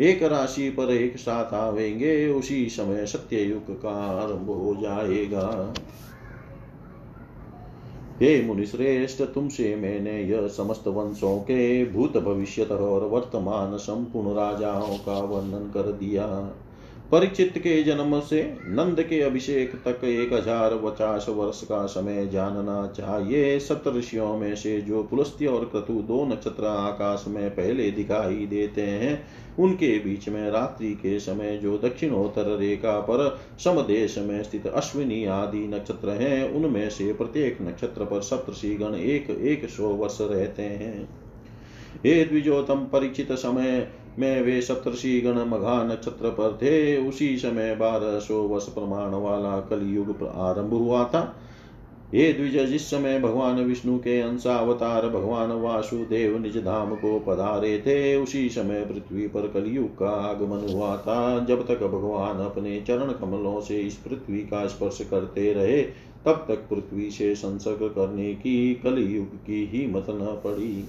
एक 0.00 0.22
राशि 0.22 0.70
पर 0.70 0.90
एक 0.90 1.16
साथ 1.16 1.54
आवेंगे, 1.54 2.28
उसी 2.28 2.68
समय 2.68 3.06
सत्य 3.06 3.42
युग 3.42 3.82
का 3.82 3.90
आरंभ 3.90 4.46
हो 4.46 4.76
जाएगा। 4.82 5.74
हे 8.22 8.42
मुनिश्रेष्ठ 8.42 9.22
तुमसे 9.22 9.76
मैंने 9.76 10.22
यह 10.22 10.48
समस्त 10.48 10.88
वंशों 10.88 11.38
के 11.40 11.84
भूत 11.92 12.16
भविष्य 12.16 12.62
और 12.62 13.04
वर्तमान 13.04 13.76
संपूर्ण 13.76 14.34
राजाओं 14.36 14.98
का 14.98 15.20
वर्णन 15.20 15.70
कर 15.70 15.92
दिया। 15.92 16.26
परीक्षित 17.12 17.58
के 17.58 17.82
जन्म 17.82 18.18
से 18.20 18.42
नंद 18.68 19.02
के 19.02 19.20
अभिषेक 19.20 19.74
तक 19.86 20.04
एक 20.04 20.32
हज़ार 20.32 20.76
पचास 20.76 21.26
वर्ष 21.28 21.62
का 21.62 21.84
समय 21.86 22.26
जानना 22.26 22.86
चाहिए। 22.96 23.58
सप्तऋषियों 23.58 24.36
में 24.36 24.54
से 24.56 24.80
जो 24.80 25.02
पुलस्त्य 25.02 25.46
और 25.46 25.64
क्रतु 25.64 25.92
दो 26.02 26.24
नक्षत्र 26.24 26.66
आकाश 26.66 27.24
में 27.28 27.50
पहले 27.50 27.90
दिखाई 27.90 28.46
देते 28.46 28.82
हैं, 28.82 29.22
उनके 29.58 29.98
बीच 29.98 30.28
में 30.28 30.50
रात्रि 30.50 30.94
के 30.94 31.18
समय 31.20 31.56
जो 31.56 31.78
दक्षिणोत्तर 31.78 32.56
रेखा 32.58 32.98
पर 33.00 33.38
समदेश 33.64 34.18
में 34.18 34.42
स्थित 34.42 34.66
अश्विनी 34.66 35.24
आदि 35.24 35.66
नक्षत्र 35.68 36.10
हैं, 36.10 36.52
उनमें 36.52 36.88
से 36.90 37.12
प्रत्येक 37.12 37.58
नक्षत्र 37.62 38.04
पर 38.04 38.20
सप्तषि 38.20 38.74
गण 38.74 38.94
एक 38.94 39.30
एक 39.30 39.68
सौ 39.70 39.88
वर्ष 39.88 40.18
रहते 40.20 40.62
हैं। 40.62 41.19
हे 41.96 42.24
द्विजोतम, 42.24 42.86
परिचित 42.92 43.32
समय 43.32 43.88
में 44.18 44.42
वे 44.42 44.60
सप्तषि 44.62 45.20
गण 45.20 45.38
मघा 45.38 45.82
नक्षत्र 45.84 46.30
पर 46.30 46.58
थे। 46.62 47.08
उसी 47.08 47.36
समय 47.36 47.74
बारह 47.74 48.18
सौ 48.18 48.42
वर्ष 48.42 48.66
प्रमाण 48.66 49.10
वाला 49.10 49.60
कलयुग 49.60 50.26
आरंभ 50.26 50.72
हुआ 50.74 51.04
था। 51.04 51.36
ये 52.14 52.32
द्विज, 52.32 52.58
जिस 52.66 52.90
समय 52.90 53.18
भगवान 53.20 53.64
विष्णु 53.64 53.98
के 53.98 54.20
अंशावतार 54.20 55.08
भगवान 55.08 55.52
वासुदेव 55.52 56.38
निज 56.38 56.56
धाम 56.56 56.94
को 56.94 57.18
पधारे 57.18 57.78
थे, 57.78 58.16
उसी 58.16 58.48
समय 58.48 58.84
पृथ्वी 58.84 59.26
पर 59.26 59.48
कलयुग 59.48 59.98
का 59.98 60.08
आगमन 60.08 60.72
हुआ 60.72 60.96
था। 60.96 61.44
जब 61.44 61.66
तक 61.66 61.82
भगवान 61.82 62.36
अपने 62.36 62.80
चरण 62.80 63.12
कमलों 63.12 63.60
से 63.60 63.78
इस 63.78 63.94
पृथ्वी 63.94 64.38
का 64.38 64.66
स्पर्श 64.66 64.98
करते 65.10 65.52
रहे, 65.52 65.82
तब 66.24 66.44
तक 66.48 66.56
पृथ्वी 66.70 67.10
से 67.10 67.34
संसर्ग 67.34 67.82
करने 67.82 68.34
की 68.34 68.74
कलयुग 68.74 69.26
की 69.26 69.64
हिम्मत 69.72 70.06
न 70.10 70.40
पड़ी। 70.44 70.84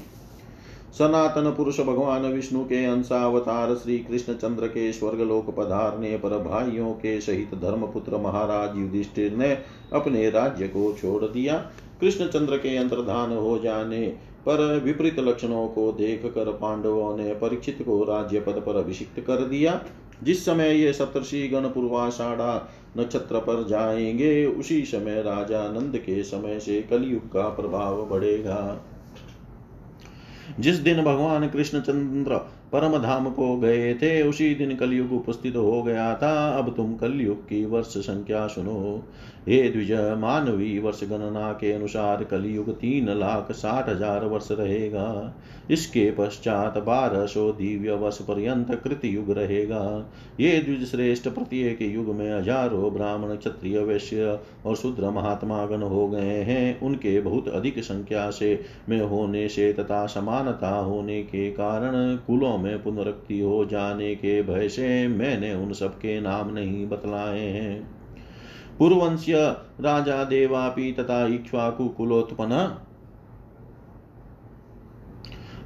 सनातन 0.97 1.54
पुरुष 1.58 1.80
भगवान 1.80 2.21
विष्णु 2.21 2.63
के 2.63 2.86
अंशावतार 2.86 3.75
श्री 3.75 3.97
कृष्ण 3.99 4.34
चंद्र 4.34 4.67
के 4.67 4.93
स्वर्गलोक 4.93 5.56
पधारने 5.58 6.17
पर 6.17 6.30
भाइयों 6.30 6.93
के 6.93 7.21
सहित 7.21 7.56
धर्मपुत्र 7.56 8.17
महाराज 8.17 8.77
युधिष्ठिर 8.77 9.36
ने 9.36 9.58
अपने 9.93 10.30
राज्य 10.30 10.67
को 10.67 10.93
छोड़ 10.93 11.23
दिया। 11.23 11.58
कृष्ण 12.01 12.27
चंद्र 12.27 12.58
के 12.58 12.77
अंतर्धान 12.77 13.32
हो 13.32 13.60
जाने 13.60 14.08
पर 14.45 14.82
विपरीत 14.84 15.19
लक्षणों 15.19 15.67
को 15.67 15.91
देख 15.91 16.25
कर 16.25 16.51
पांडवों 16.51 17.17
ने 17.17 17.34
परीक्षित 17.34 17.82
को 17.82 18.04
राज्य 18.04 18.39
पद 18.39 18.63
पर 18.65 18.75
अभिषिक्त 18.75 19.19
कर 19.19 19.36
दिया। 19.36 19.82
जिस 20.23 20.45
समय 20.45 20.75
ये 20.75 20.93
सप्तर्षि 20.93 21.47
गण 21.47 21.62
पूर्वाषाढ़ा 21.62 22.71
नक्षत्र 22.97 23.39
पर 23.39 23.67
जाएँगे, 23.67 24.45
उसी 24.45 24.82
समय 24.82 25.21
राजा 25.21 25.69
नंद 25.69 25.97
के 25.97 26.23
समय 26.23 26.60
से 26.60 26.82
कलयुग 26.82 27.32
का 27.32 27.49
प्रभाव 27.49 28.06
बढ़ेगा। 28.06 28.86
जिस 30.60 30.76
दिन 30.76 31.02
भगवान 31.02 31.50
कृष्णचंद्र 31.50 32.36
परम 32.72 32.98
धाम 32.98 33.32
को 33.32 33.58
गए 33.58 33.94
थे, 33.94 34.24
उसी 34.24 34.56
दिन 34.56 34.76
कलयुग 34.76 35.14
उपस्थित 35.14 35.56
हो 35.56 35.84
गया 35.84 36.16
था। 36.16 36.50
अब 36.50 36.76
तुम 36.76 36.96
कलयुग 36.96 37.46
की 37.46 37.66
वर्ष 37.66 37.88
संख्या 37.88 38.48
सुनो। 38.48 39.04
हे 39.41 39.62
द्विज 39.69 39.91
मानवी, 40.19 40.77
वर्ष 40.80 41.04
गणना 41.04 41.51
के 41.54 41.71
अनुसार 41.71 42.23
कलयुग 42.23 42.69
तीन 42.71 43.10
लाख 43.10 43.51
साठ 43.51 43.89
हज़ार 43.89 44.25
वर्ष 44.25 44.47
रहेगा। 44.51 45.34
इसके 45.71 46.10
पश्चात 46.12 46.77
बारह 46.77 47.25
सौ 47.25 47.51
दिव्य 47.51 47.93
वर्ष 47.93 48.21
पर्यंत 48.21 48.73
कृत 48.84 49.06
युग 49.06 49.32
रहेगा। 49.32 50.10
ये 50.39 50.60
द्विज 50.60 50.86
श्रेष्ठ 50.91 51.27
प्रत्येक 51.27 51.82
युग 51.82 52.13
में 52.15 52.32
हज़ारों 52.32 52.93
ब्राह्मण, 52.93 53.36
क्षत्रिय, 53.36 53.80
वैश्य 53.80 54.38
और 54.65 54.75
शूद्र 54.75 55.10
महात्मा 55.10 55.65
गण 55.65 55.82
हो 55.84 56.08
गए 56.08 56.41
हैं। 56.41 56.80
उनके 56.80 57.19
बहुत 57.21 57.47
अधिक 57.49 57.80
संख्या 57.80 58.30
से 58.32 58.60
में 58.89 59.01
होने 59.01 59.47
से 59.49 59.71
तथा 59.73 60.06
समानता 60.08 60.69
होने 60.69 61.21
के 61.23 61.49
कारण 61.51 62.15
कुलों 62.17 62.58
में 62.58 62.84
पुनरुक्ति 62.84 63.39
हो 63.39 63.63
जाने 63.65 64.13
के 64.15 64.41
भय 64.43 64.69
से 64.69 65.08
मैंने 65.08 65.54
उन 65.56 65.73
सबके 65.73 66.19
नाम 66.21 66.54
नहीं 66.54 66.88
बतलाए 66.89 67.39
हैं। 67.39 68.01
पूर्वंश्य 68.80 69.34
राजा 69.82 70.24
देवापी 70.24 70.92
तथा 70.92 71.26
इक्ष्वाकु 71.28 71.88
कुलोत्पन्न 71.88 72.54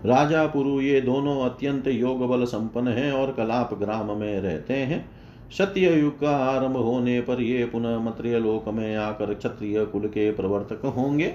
राजा 0.05 0.45
पुरु, 0.47 0.79
ये 0.81 1.01
दोनों 1.01 1.39
अत्यंत 1.41 1.87
योग 1.87 2.27
बल 2.27 2.45
संपन्न 2.45 2.87
हैं 2.87 3.11
और 3.11 3.31
कलाप 3.33 3.73
ग्राम 3.73 4.11
में 4.17 4.39
रहते 4.41 4.73
हैं। 4.73 5.05
सत्य 5.51 5.93
युग 5.93 6.19
का 6.19 6.35
आरंभ 6.37 6.77
होने 6.77 7.19
पर 7.21 7.41
ये 7.41 7.65
पुनः 7.65 7.97
मत्रिय 7.99 8.39
लोक 8.39 8.67
में 8.69 8.95
आकर 8.95 9.33
क्षत्रिय 9.33 9.85
कुल 9.85 10.07
के 10.07 10.31
प्रवर्तक 10.31 10.85
होंगे। 10.85 11.33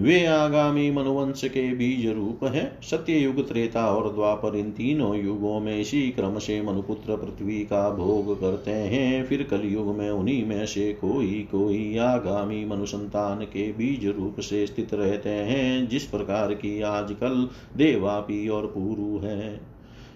वे 0.00 0.24
आगामी 0.26 0.90
मनुवंश 0.90 1.40
के 1.44 1.62
बीज 1.74 2.06
रूप 2.06 2.44
हैं। 2.44 2.80
सत्य 2.80 3.12
युग 3.12 3.48
त्रेता 3.48 3.84
और 3.86 4.12
द्वापर 4.12 4.56
इन 4.56 4.70
तीनों 4.70 5.14
युगों 5.16 5.58
में 5.60 5.80
इसी 5.80 6.00
क्रम 6.10 6.38
से 6.38 6.60
मनुपुत्र 6.62 7.16
पृथ्वी 7.16 7.58
का 7.64 7.90
भोग 7.90 8.40
करते 8.40 8.70
हैं। 8.70 9.24
फिर 9.24 9.42
कलयुग 9.42 9.96
में 9.96 10.10
उन्हीं 10.10 10.44
में 10.46 10.66
से 10.66 10.92
कोई 10.92 11.48
कोई 11.50 11.96
आगामी 11.96 12.64
मनुसंतान 12.64 13.44
के 13.44 13.72
बीज 13.72 14.06
रूप 14.06 14.40
से 14.40 14.66
स्थित 14.66 14.94
रहते 14.94 15.28
हैं, 15.28 15.88
जिस 15.88 16.04
प्रकार 16.04 16.54
की 16.54 16.80
आजकल 16.82 17.48
देवापी 17.76 18.48
और 18.48 18.66
पुरु 18.66 19.18
है। 19.26 19.60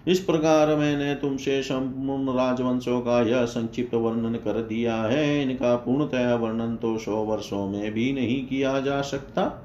इस 0.07 0.19
प्रकार 0.19 0.75
मैंने 0.75 1.13
तुमसे 1.15 1.61
संपूर्ण 1.63 2.35
राजवंशों 2.37 2.99
का 3.01 3.21
यह 3.21 3.45
संक्षिप्त 3.45 3.93
वर्णन 3.93 4.33
कर 4.33 4.61
दिया 4.61 4.95
है। 4.95 5.41
इनका 5.41 5.75
पूर्णतया 5.75 6.35
वर्णन 6.35 6.75
तो 6.75 6.97
सौ 6.97 7.15
वर्षों 7.15 7.67
में 7.67 7.91
भी 7.91 8.11
नहीं 8.13 8.45
किया 8.45 8.79
जा 8.79 9.01
सकता। 9.01 9.61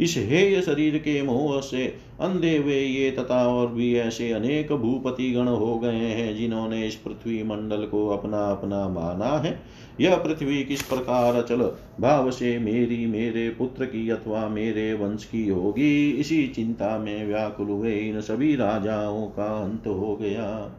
इस 0.00 0.14
हेय 0.16 0.60
शरीर 0.62 0.98
के 0.98 1.22
मोह 1.22 1.60
से 1.60 1.86
अंधे 2.20 2.56
हुए 2.56 2.80
ये 2.80 3.10
तथा 3.10 3.48
और 3.48 3.66
भी 3.66 3.94
ऐसे 3.96 4.32
अनेक 4.32 4.72
भूपति 4.72 5.30
गण 5.30 5.48
हो 5.48 5.78
गए 5.78 5.94
हैं, 5.94 6.36
जिन्होंने 6.36 6.86
इस 6.86 6.94
पृथ्वी 6.94 7.42
मंडल 7.42 7.84
को 7.86 8.08
अपना 8.08 8.50
अपना 8.50 8.88
माना 8.88 9.38
है। 9.38 9.60
यह 10.00 10.16
पृथ्वी 10.16 10.64
किस 10.64 10.82
प्रकार 10.82 11.34
अचल 11.34 11.72
भाव 12.00 12.30
से 12.30 12.58
मेरी, 12.58 13.06
मेरे 13.06 13.48
पुत्र 13.48 13.84
की 13.84 14.10
अथवा 14.10 14.48
मेरे 14.48 14.94
वंश 14.94 15.24
की 15.24 15.48
होगी, 15.48 16.10
इसी 16.10 16.46
चिंता 16.46 16.98
में 16.98 17.26
व्याकुल 17.26 17.66
हुए 17.66 17.92
इन 17.92 18.20
सभी 18.20 18.56
राजाओं 18.56 19.26
का 19.26 19.62
अंत 19.62 19.86
हो 19.86 20.16
गया। 20.16 20.76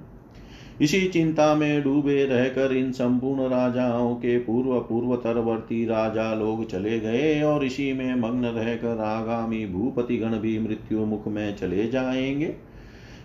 इसी 0.81 1.07
चिंता 1.07 1.55
में 1.55 1.83
डूबे 1.83 2.25
रहकर 2.25 2.73
इन 2.73 2.91
संपूर्ण 2.91 3.49
राजाओं 3.49 4.15
के 4.15 4.38
पूर्व 4.38 4.79
पूर्वतरवर्ती 4.79 5.85
राजा 5.85 6.33
लोग 6.33 6.69
चले 6.69 6.99
गए 6.99 7.41
और 7.41 7.65
इसी 7.65 7.93
में 7.93 8.15
मग्न 8.15 8.45
रहकर 8.45 8.99
आगामी 9.01 9.65
भूपति 9.65 10.17
गण 10.17 10.29
भी 10.29 10.59
मृत्यु 10.59 11.05
मुख 11.05 11.27
में 11.27 11.55
चले 11.55 11.88
जाएँगे। 11.88 12.55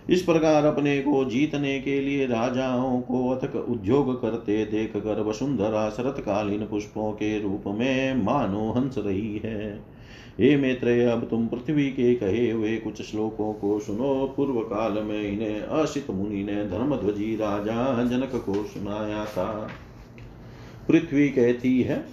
इस 0.09 0.21
प्रकार 0.21 0.65
अपने 0.65 1.01
को 1.01 1.25
जीतने 1.25 1.79
के 1.79 2.01
लिए 2.01 2.25
राजाओं 2.25 3.01
को 3.01 3.29
अथक 3.29 3.55
उद्योग 3.55 4.21
करते 4.21 4.65
देख 4.65 4.93
कर 4.97 5.21
वसुंधरा 5.21 5.89
शरतकालीन 5.89 6.65
पुष्पों 6.65 7.11
के 7.11 7.41
रूप 7.41 7.63
में 7.67 8.23
मानो 8.23 8.71
हंस 8.71 8.95
रही 8.97 9.37
है। 9.37 9.79
हे 10.39 10.57
मैत्रेय, 10.57 11.05
अब 11.05 11.27
तुम 11.29 11.47
पृथ्वी 11.47 11.89
के 11.89 12.15
कहे 12.15 12.51
हुए 12.51 12.77
कुछ 12.77 13.01
श्लोकों 13.01 13.53
को 13.53 13.79
सुनो। 13.79 14.33
पूर्व 14.37 14.59
काल 14.59 15.03
में 15.03 15.31
इन्हें 15.31 15.61
असित 15.61 16.09
मुनि 16.09 16.43
ने 16.43 16.65
धर्मध्वजी 16.65 17.35
राजा 17.35 18.03
जनक 18.03 18.43
को 18.45 18.53
सुनाया 18.53 19.25
था। 19.25 19.69
पृथ्वी 20.87 21.29
कहती 21.29 21.81
है, 21.81 22.05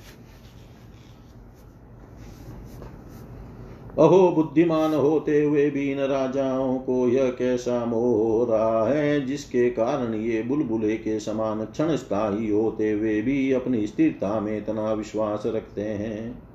अहो, 3.98 4.28
बुद्धिमान 4.28 4.94
होते 4.94 5.44
हुए 5.44 5.70
भी 5.70 5.92
इन 5.92 5.98
राजाओं 5.98 6.78
को 6.78 7.08
यह 7.08 7.24
कैसा 7.30 7.84
मोह 7.84 8.46
रहा 8.50 8.88
है, 8.88 9.26
जिसके 9.26 9.70
कारण 9.70 10.14
ये 10.14 10.42
बुलबुले 10.42 10.96
के 10.96 11.20
समान 11.20 11.64
क्षण 11.64 11.96
स्थायी 11.96 12.50
होते 12.50 12.92
हुए 12.92 13.22
भी 13.22 13.52
अपनी 13.52 13.86
स्थिरता 13.86 14.40
में 14.40 14.58
इतना 14.58 14.92
विश्वास 14.92 15.42
रखते 15.46 15.82
हैं। 15.82 16.47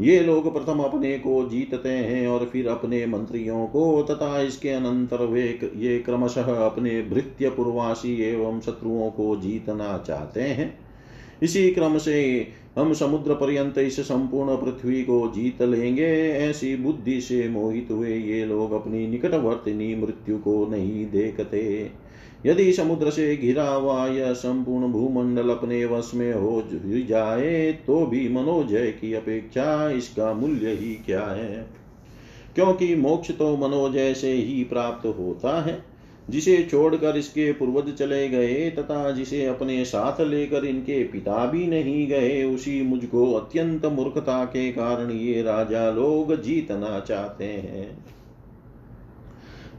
ये 0.00 0.20
लोग 0.20 0.52
प्रथम 0.54 0.80
अपने 0.80 1.18
को 1.18 1.48
जीतते 1.48 1.88
हैं 1.88 2.26
और 2.28 2.44
फिर 2.44 2.68
अपने 2.68 3.06
मंत्रियों 3.06 3.66
को 3.66 4.02
तथा 4.02 4.40
इसके 4.40 4.68
अनंतर 4.68 5.24
वे 5.24 5.42
ये 5.76 5.98
क्रमशः 5.98 6.54
अपने 6.66 7.02
भृत्य 7.02 7.50
पूर्वासी 7.50 8.14
एवं 8.22 8.60
शत्रुओं 8.60 9.10
को 9.10 9.36
जीतना 9.36 10.04
चाहते 10.06 10.40
हैं। 10.40 10.78
इसी 11.42 11.70
क्रम 11.70 11.98
से 11.98 12.46
हम 12.78 12.92
समुद्र 12.92 13.34
पर्यंत 13.34 13.78
इस 13.78 14.00
संपूर्ण 14.00 14.56
पृथ्वी 14.56 15.02
को 15.02 15.32
जीत 15.34 15.62
लेंगे। 15.62 16.08
ऐसी 16.30 16.76
बुद्धि 16.76 17.20
से 17.20 17.48
मोहित 17.48 17.88
हुए 17.90 18.16
ये 18.16 18.44
लोग 18.46 18.72
अपनी 18.72 19.06
निकटवर्तिनी 19.06 19.94
मृत्यु 19.94 20.38
को 20.38 20.66
नहीं 20.66 21.06
देखते। 21.06 21.90
यदि 22.46 22.72
समुद्र 22.72 23.10
से 23.10 23.36
घिरा 23.36 23.68
हुआ 23.68 24.06
यह 24.06 24.32
संपूर्ण 24.32 24.88
भूमंडल 24.88 25.50
अपने 25.50 25.84
वश 25.84 26.10
में 26.14 26.32
हो 26.32 26.62
जाए 27.08 27.72
तो 27.86 28.06
भी 28.06 28.28
मनोजय 28.28 28.86
की 28.90 29.12
अपेक्षा 29.14 29.90
इसका 29.90 30.32
मूल्य 30.32 30.70
ही 30.70 30.94
क्या 31.06 31.24
है? 31.24 31.66
क्योंकि 32.54 32.94
मोक्ष 32.94 33.30
तो 33.30 33.56
मनोजय 33.56 34.14
से 34.14 34.32
ही 34.32 34.64
प्राप्त 34.64 35.06
होता 35.06 35.60
है। 35.62 35.82
जिसे 36.30 36.56
छोड़कर 36.70 37.16
इसके 37.16 37.52
पूर्वज 37.52 37.92
चले 37.94 38.28
गए 38.28 38.70
तथा 38.70 39.10
जिसे 39.10 39.44
अपने 39.46 39.84
साथ 39.84 40.20
लेकर 40.20 40.64
इनके 40.64 41.02
पिता 41.04 41.46
भी 41.46 41.66
नहीं 41.66 42.06
गए, 42.08 42.44
उसी 42.44 42.82
मुझको 42.82 43.32
अत्यंत 43.32 43.86
मूर्खता 43.86 44.44
के 44.44 44.70
कारण 44.72 45.10
ये 45.10 45.42
राजा 45.42 45.90
लोग 45.90 46.42
जीतना 46.42 47.00
चाहते 47.00 47.44
हैं। 47.44 48.04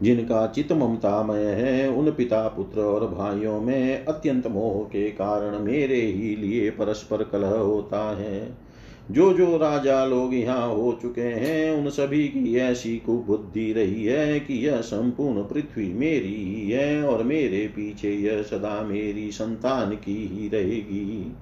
जिनका 0.02 0.48
चित 0.48 0.72
ममतामय 0.72 1.44
है, 1.44 1.90
उन 1.90 2.12
पिता 2.12 2.48
पुत्र 2.48 2.82
और 2.82 3.08
भाइयों 3.08 3.62
में 3.62 4.06
अत्यंत 4.06 4.48
मोह 4.48 4.84
के 4.84 5.10
कारण 5.10 5.60
मेरे 5.60 6.02
ही 6.02 6.36
लिए 6.36 6.70
परस्पर 6.70 7.24
कलह 7.24 7.50
होता 7.50 8.18
है। 8.18 8.72
जो 9.12 9.34
जो 9.34 9.58
राजा 9.58 10.06
लोग 10.06 10.34
यहाँ 10.34 10.74
हो 10.74 11.00
चुके 11.02 11.22
हैं, 11.22 11.72
उन 11.72 11.90
सभी 11.90 12.24
की 12.24 12.56
ऐसी 12.56 12.98
कुबुद्धि 12.98 13.74
रही 13.74 14.06
है 14.06 14.40
कि 14.40 14.68
यह 14.68 14.82
संपूर्ण 14.82 15.44
पृथ्वी 15.44 15.94
मेरी 15.94 16.36
ही 16.36 16.72
है 16.72 17.04
और 17.04 17.24
मेरे 17.24 17.68
पीछे 17.68 18.12
यह 18.12 18.42
सदा 18.42 18.82
मेरी 18.82 19.32
संतान 19.32 19.92
की 19.92 20.16
ही 20.16 20.48
रहेगी। 20.48 21.36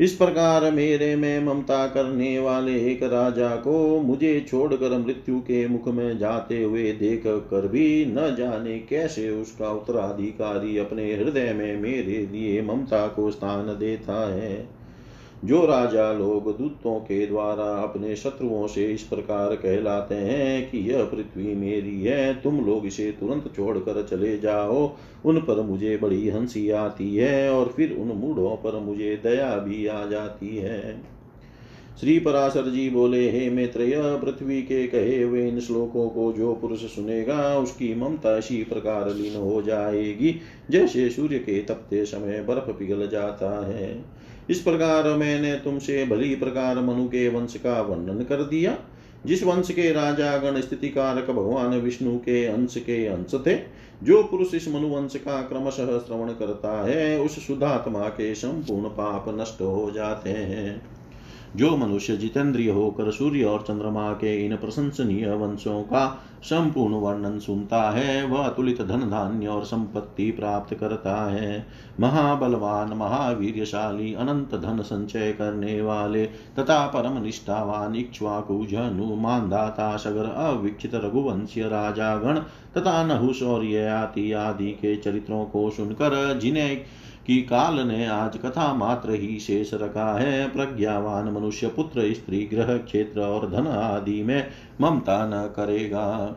इस 0.00 0.12
प्रकार 0.12 0.70
मेरे 0.70 1.16
में 1.16 1.44
ममता 1.44 1.86
करने 1.86 2.38
वाले 2.38 2.92
एक 2.92 3.02
राजा 3.02 3.56
को 3.56 4.00
मुझे 4.00 4.46
छोड़कर 4.48 4.98
मृत्यु 4.98 5.38
के 5.38 5.68
मुख 5.68 5.88
में 5.88 6.18
जाते 6.18 6.62
हुए 6.62 6.92
देख 6.92 7.22
कर 7.26 7.68
भी 7.68 8.06
न 8.06 8.34
जाने 8.38 8.78
कैसे 8.78 9.30
उसका 9.30 9.68
उत्तराधिकारी 9.68 10.78
अपने 10.78 11.14
हृदय 11.14 11.52
में 11.52 11.80
मेरे 11.80 12.26
लिए 12.32 12.62
ममता 12.62 13.06
को 13.06 13.30
स्थान 13.30 13.66
देता 13.66 14.34
है। 14.34 14.73
जो 15.44 15.66
राजा 15.66 16.12
लोग 16.12 16.58
दूतों 16.58 17.00
के 17.00 17.26
द्वारा 17.26 17.82
अपने 17.82 18.16
शत्रुओं 18.16 18.66
से 18.66 18.84
इस 18.84 19.02
प्रकार 19.02 19.54
कहलाते 19.54 20.14
हैं 20.14 20.70
कि 20.70 20.78
यह 20.78 21.04
पृथ्वी 21.04 21.54
मेरी 21.54 22.02
है, 22.02 22.42
तुम 22.42 22.66
लोग 22.66 22.86
इसे 22.86 23.10
तुरंत 23.10 23.52
छोड़कर 23.56 24.06
चले 24.10 24.38
जाओ। 24.38 24.96
उन 25.24 25.38
पर 25.38 25.62
मुझे 25.62 25.96
बड़ी 25.96 26.28
हँसी 26.28 26.70
आती 26.70 27.16
है 27.16 27.50
और 27.50 27.72
फिर 27.76 27.92
उन 27.92 28.08
मूढ़ों 28.08 28.56
पर 28.56 28.78
मुझे 28.78 29.20
दया 29.24 29.56
भी 29.56 29.86
आ 29.86 30.06
जाती 30.06 30.56
है। 30.56 31.14
श्री 32.00 32.18
पराशर 32.18 32.70
जी 32.70 32.90
बोले, 32.90 33.30
हे 33.30 33.50
मैत्रेय, 33.50 33.94
पृथ्वी 33.96 34.62
के 34.62 34.86
कहे 34.86 35.22
हुए 35.22 35.48
इन 35.48 35.60
श्लोकों 35.60 36.08
को 36.08 36.32
जो 36.32 36.54
पुरुष 36.54 36.78
सुनेगा, 36.78 37.58
उसकी 37.58 37.94
ममता 37.94 38.38
इसी 38.38 38.64
प्रकार 38.64 39.14
लीन 39.14 39.36
हो 39.36 39.62
जाएगी। 39.62 40.40
जैसे 40.70 41.10
सूर्य 41.10 41.38
के 41.38 41.62
तपते 41.62 42.04
समय 42.04 42.42
बर्फ़ 42.42 42.70
पिघल 42.78 43.08
जाता 43.08 43.66
है। 43.66 44.13
इस 44.50 44.60
प्रकार 44.60 45.04
मैंने 45.08 45.54
तुमसे 45.54 46.06
भली 46.06 46.34
प्रकार 46.34 46.80
मनु 46.80 47.08
के 47.08 47.28
वंश 47.28 47.56
का 47.56 47.80
वर्णन 47.80 48.24
कर 48.24 48.36
दिया। 48.36 48.78
जिस 49.26 49.42
वंश 49.42 49.70
के 49.70 49.92
राजा 49.92 50.36
गण 50.36 50.60
स्थिति 50.60 50.88
कारक 50.88 51.30
भगवान 51.30 51.80
विष्णु 51.80 52.18
के 52.18 52.46
अंश 52.46 52.74
के 52.76 53.06
अंश 53.06 53.34
थे, 53.46 53.58
जो 54.02 54.22
पुरुष 54.22 54.54
इस 54.54 54.68
मनुवंश 54.68 55.16
का 55.16 55.42
क्रमशः 55.42 55.98
श्रवण 55.98 56.28
करता 56.28 56.86
है, 56.86 57.20
उस 57.20 57.46
शुद्धात्मा 57.46 58.08
के 58.08 58.34
संपूर्ण 58.34 58.88
पाप 58.88 59.24
नष्ट 59.28 59.60
हो 59.60 59.90
जाते 59.94 60.30
हैं। 60.30 60.82
जो 61.56 61.76
मनुष्य 61.76 62.16
जितेंद्रिय 62.16 62.70
होकर 62.70 63.10
सूर्य 63.10 63.44
और 63.44 63.60
चंद्रमा 63.60 64.12
के 64.12 64.46
इन 64.46 64.56
प्रशंसनीय 64.56 65.34
वंशों 65.34 65.82
का 65.82 66.20
संपूर्ण 66.42 66.94
वर्णन 66.94 67.38
सुनता 67.38 67.90
है, 67.90 68.26
वह 68.26 68.44
अतुलित 68.44 68.82
धन 68.82 69.00
धान्य 69.00 69.46
और 69.46 69.64
संपत्ति 69.64 70.30
प्राप्त 70.30 70.74
करता 70.74 71.30
है। 71.30 71.66
महाबलवान 72.00 72.92
महावीरशाली 72.92 74.14
अनंत 74.14 74.54
धन 74.54 74.82
संचय 74.82 75.32
करने 75.32 75.80
वाले 75.82 76.26
तथा 76.26 76.86
परम 76.86 77.22
निष्ठावान 77.22 77.94
इक्ष्वाकु 77.94 78.66
जनु 78.66 79.14
मानदाता, 79.16 79.96
सगर, 79.96 80.24
अविक्षित, 80.24 80.94
रघुवंशीय 80.94 81.64
राजागण 81.64 82.38
तथा 82.76 83.04
नहुष 83.04 83.42
और 83.42 83.64
ययाति 83.64 84.32
आदि 84.32 84.70
के 84.72 84.96
चरित्रों 84.96 85.44
को 85.44 85.70
सुनकर, 85.70 86.38
जिन्हें 86.38 86.84
कि 87.26 87.42
काल 87.42 87.80
ने 87.80 88.06
आज 88.06 88.36
कथा 88.36 88.72
मात्र 88.74 89.10
ही 89.10 89.38
शेष 89.40 89.74
रखा 89.74 90.18
है। 90.18 90.48
प्रज्ञावान 90.48 91.28
मनुष्य 91.28 91.66
पुत्र, 91.66 92.14
स्त्री 92.14 92.44
ग्रह 92.44 92.76
क्षेत्र 92.76 93.20
और 93.20 93.50
धन 93.50 93.66
आदि 93.66 94.22
में 94.22 94.46
ममता 94.80 95.26
न 95.26 95.46
करेगा। 95.46 96.36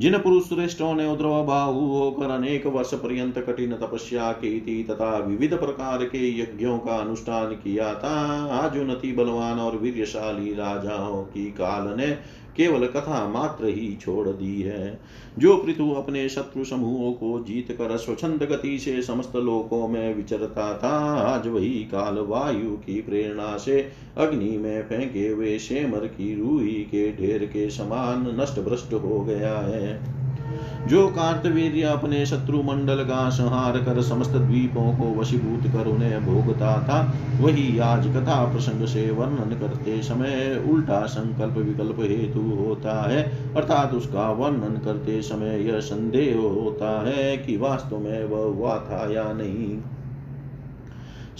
जिन 0.00 0.18
पुरुष 0.18 0.44
श्रेष्ठों 0.44 0.94
ने 0.94 1.06
उद्रव 1.06 1.44
बाहु 1.44 1.80
होकर 1.80 2.30
अनेक 2.30 2.66
वर्ष 2.66 2.94
पर्यंत 2.94 3.38
कठिन 3.38 3.72
तपस्या 3.72 4.32
की 4.32 4.60
थी 4.60 4.82
तथा 4.84 5.16
विविध 5.18 5.54
प्रकार 5.54 6.04
के 6.04 6.40
यज्ञों 6.40 6.78
का 6.78 6.96
अनुष्ठान 6.96 7.52
किया 7.52 7.94
था, 7.94 8.14
आज 8.52 8.78
उन्नति 8.78 9.12
बलवान 9.12 9.58
और 9.58 9.76
वीरशाली 9.76 10.54
राजाओं 10.54 11.22
की 11.22 11.46
काल 11.46 11.96
ने 11.96 12.18
केवल 12.56 12.86
कथा 12.86 13.28
मात्र 13.28 13.66
ही 13.66 13.98
छोड़ 14.00 14.28
दी 14.28 14.62
है। 14.62 15.00
जो 15.38 15.56
पृथु 15.56 15.90
अपने 15.90 16.28
शत्रु 16.28 16.64
समूहों 16.64 17.12
को 17.12 17.44
जीत 17.44 17.72
कर 17.72 17.96
स्वच्छंद 17.96 18.42
गति 18.42 18.78
से 18.78 19.02
समस्त 19.02 19.36
लोकों 19.36 19.88
में 19.88 20.14
विचरता 20.14 20.78
था, 20.78 21.14
आज 21.14 21.48
वही 21.48 21.70
काल 21.70 22.18
वायु 22.18 22.70
की 22.70 23.02
प्रेरणा 23.02 23.56
से 23.56 23.88
अग्नि 24.16 24.58
में 24.58 24.82
फेंके 24.82 25.28
हुए 25.28 25.58
शेमर 25.58 26.06
की 26.06 26.40
रूही 26.40 26.72
के 26.72 27.12
ढेर 27.16 27.44
के 27.44 27.70
समान 27.70 28.40
नष्ट 28.40 28.60
भ्रष्ट 28.60 28.92
हो 28.92 29.20
गया 29.20 29.58
है। 29.58 30.16
जो 30.86 31.06
कार्तवीर्य 31.08 31.82
अपने 31.82 32.24
शत्रु 32.26 32.62
मंडल 32.62 33.02
का 33.04 33.28
संहार 33.30 33.78
कर 33.78 34.02
समस्त 34.02 34.30
द्वीपों 34.30 34.96
को 34.96 35.20
वशीभूत 35.20 35.72
कर 35.72 35.86
उन्हें 35.86 36.26
भोगता 36.26 36.76
था, 36.82 37.14
वही 37.40 37.78
आज 37.78 38.06
कथा 38.06 38.44
प्रसंग 38.52 38.86
से 38.86 39.10
वर्णन 39.10 39.58
करते 39.60 40.02
समय 40.02 40.64
उल्टा 40.70 41.00
संकल्प 41.06 41.58
विकल्प 41.58 42.00
हेतु 42.00 42.40
होता 42.40 43.00
है, 43.10 43.22
अर्थात 43.54 43.94
उसका 43.94 44.30
वर्णन 44.30 44.80
करते 44.84 45.22
समय 45.22 45.60
यह 45.68 45.80
संदेह 45.80 46.38
होता 46.38 47.00
है 47.08 47.36
कि 47.36 47.56
वास्तव 47.56 47.98
में 47.98 48.24
वह 48.24 48.56
हुआ 48.56 48.76
था 48.78 49.12
या 49.12 49.32
नहीं। 49.32 49.78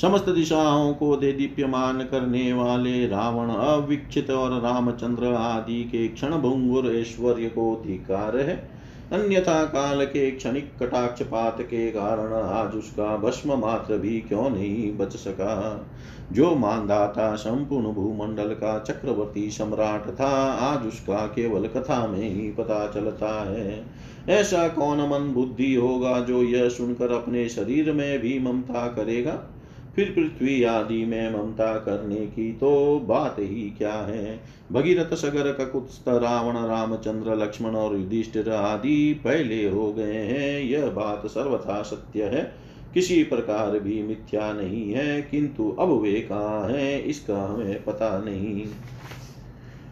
समस्त 0.03 0.29
दिशाओं 0.29 0.93
को 0.95 1.17
दे 1.17 1.33
दीप्यमान 1.33 2.01
करने 2.01 2.53
वाले 2.53 3.07
रावण 3.07 3.51
अविक्षित 3.51 4.31
और 4.31 4.61
रामचंद्र 4.61 5.33
आदि 5.35 5.83
के 5.85 6.09
क्षण 6.09 6.31
भंगुर 6.31 6.87
ऐश्वर्य 6.87 7.49
को 7.49 7.85
धिकार 7.87 8.37
है। 8.37 8.76
अन्यथा 9.13 9.65
काल 9.65 10.05
के 10.05 10.31
क्षणिक 10.31 10.73
कटाक्षपात 10.83 11.61
के 11.61 11.91
कारण 11.91 12.33
आज 12.33 12.75
उसका 12.75 13.17
भस्म 13.17 13.59
मात्र 13.59 13.99
भी 13.99 14.21
क्यों 14.21 14.51
नहीं 14.51 14.97
बच 14.97 15.17
सका? 15.17 15.87
जो 16.33 16.55
मानदाता 16.55 17.37
संपूर्ण 17.37 17.93
भूमंडल 17.93 18.49
का 18.49 18.79
चक्रवर्ती 18.79 19.51
सम्राट 19.51 20.21
था, 20.21 20.53
आज 20.53 20.87
उसका 20.87 21.27
केवल 21.27 21.67
कथा 21.67 22.07
में 22.07 22.31
ही 22.31 22.53
पता 22.53 22.87
चलता 22.87 23.51
है। 23.51 23.85
ऐसा 24.29 24.69
कौन 24.69 25.01
मन 25.01 25.33
बुद्धि 25.33 25.75
होगा 25.75 26.21
जो 26.21 26.43
यह 26.43 26.69
सुनकर 26.69 27.13
अपने 27.13 27.49
शरीर 27.49 27.93
में 27.93 28.19
भी 28.19 28.39
ममता 28.39 28.87
करेगा? 28.87 29.56
फिर 29.97 30.11
पृथ्वी 30.11 30.63
आदि 30.63 31.05
में 31.05 31.33
ममता 31.33 31.75
करने 31.75 32.17
की 32.17 32.53
तो 32.53 33.01
बात 33.01 33.37
ही 33.39 33.75
क्या 33.79 33.93
है? 33.93 34.41
भगीरथ 34.73 35.15
सगर, 35.15 35.53
ककुत्स्थ, 35.53 36.09
रावण, 36.09 36.67
रामचंद्र, 36.67 37.35
लक्ष्मण 37.35 37.71
और 37.71 37.97
युधिष्ठिर 37.97 38.51
आदि 38.51 39.21
पहले 39.25 39.69
हो 39.69 39.93
गए 39.93 40.15
हैं। 40.15 40.63
यह 40.63 40.87
बात 40.87 41.27
सर्वथा 41.27 41.83
सत्य 41.83 42.25
है। 42.25 42.67
किसी 42.95 43.25
प्रकार 43.25 43.79
भी 43.79 44.03
मिथ्या 44.03 44.53
नहीं 44.53 44.93
है, 44.93 45.23
किंतु 45.23 45.77
अब 45.79 46.01
वे 46.01 46.13
कहाँ 46.13 46.69
हैं, 46.69 47.05
इसका 47.05 47.47
हमें 47.47 47.85
पता 47.85 48.19
नहीं। 48.19 48.67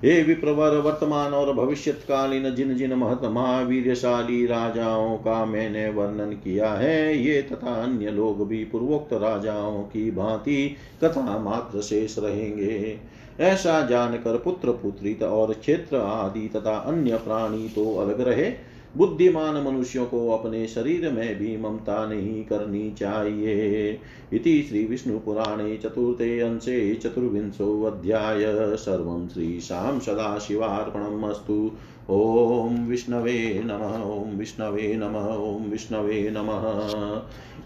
हे 0.04 0.22
विप्रवर 0.22 0.76
वर्तमान 0.76 1.32
और 1.32 1.52
भविष्यकालीन 1.54 2.54
जिन 2.54 2.74
जिन 2.74 2.94
महत 2.94 3.20
महावीरशाली 3.24 4.46
राजाओं 4.46 5.16
का 5.16 5.44
मैंने 5.44 5.88
वर्णन 5.88 6.32
किया 6.32 6.72
है, 6.72 7.18
ये 7.18 7.42
तथा 7.42 7.74
अन्य 7.82 8.10
लोग 8.10 8.48
भी 8.48 8.64
पूर्वोक्त 8.64 9.12
राजाओं 9.12 9.82
की 9.82 10.10
भांति 10.10 10.76
कथा 11.04 11.38
मात्र 11.38 11.80
शेष 11.80 12.18
रहेंगे। 12.18 12.98
ऐसा 13.40 13.80
जानकर 13.86 14.36
पुत्र 14.36 14.72
पुत्री 14.72 15.14
और 15.14 15.52
क्षेत्र 15.52 15.96
आदि 15.96 16.48
तथा 16.48 16.76
अन्य 16.76 17.16
प्राणी 17.16 17.68
तो 17.68 17.96
अलग 17.96 18.20
रहे। 18.20 18.73
बुद्धिमान 18.96 19.54
मनुष्यों 19.54 20.06
को 20.06 20.30
अपने 20.30 20.66
शरीर 20.66 21.12
में 21.12 21.38
भी 21.38 21.56
ममता 21.56 22.06
नहीं 22.06 22.44
करनी 22.44 22.90
चाहिए। 22.90 24.00
इति 24.32 24.62
श्री 24.62 24.84
विष्णु 24.84 25.18
पुराणे 25.18 25.76
चतुर्थे 25.76 26.40
अंशे 26.40 26.94
चतुर्विंशोऽध्याय 26.94 28.76
सर्वं 28.76 29.28
श्रीशां 29.28 30.00
सदाशिवार्पणमस्तु 30.00 31.72
ॐ 32.10 32.88
विष्णवे 32.88 33.62
नमः, 33.64 34.02
ॐ 34.02 34.38
विष्णवे 34.38 34.96
नमः, 34.96 35.34
ॐ 35.34 35.70
विष्णवे 35.70 36.30
नमः। 36.30 36.82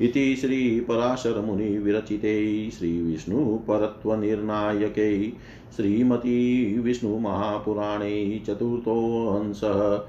इति 0.04 0.36
श्रीपराशरमुनिविरचिते 0.36 2.70
श्रीविष्णुपरत्वनिर्णायकै 2.70 5.32
श्रीमती 5.76 6.64
विष्णु 6.64 6.82
विष्णुमहापुराणे 6.82 8.42
चतुर्थोऽंशः 8.46 10.08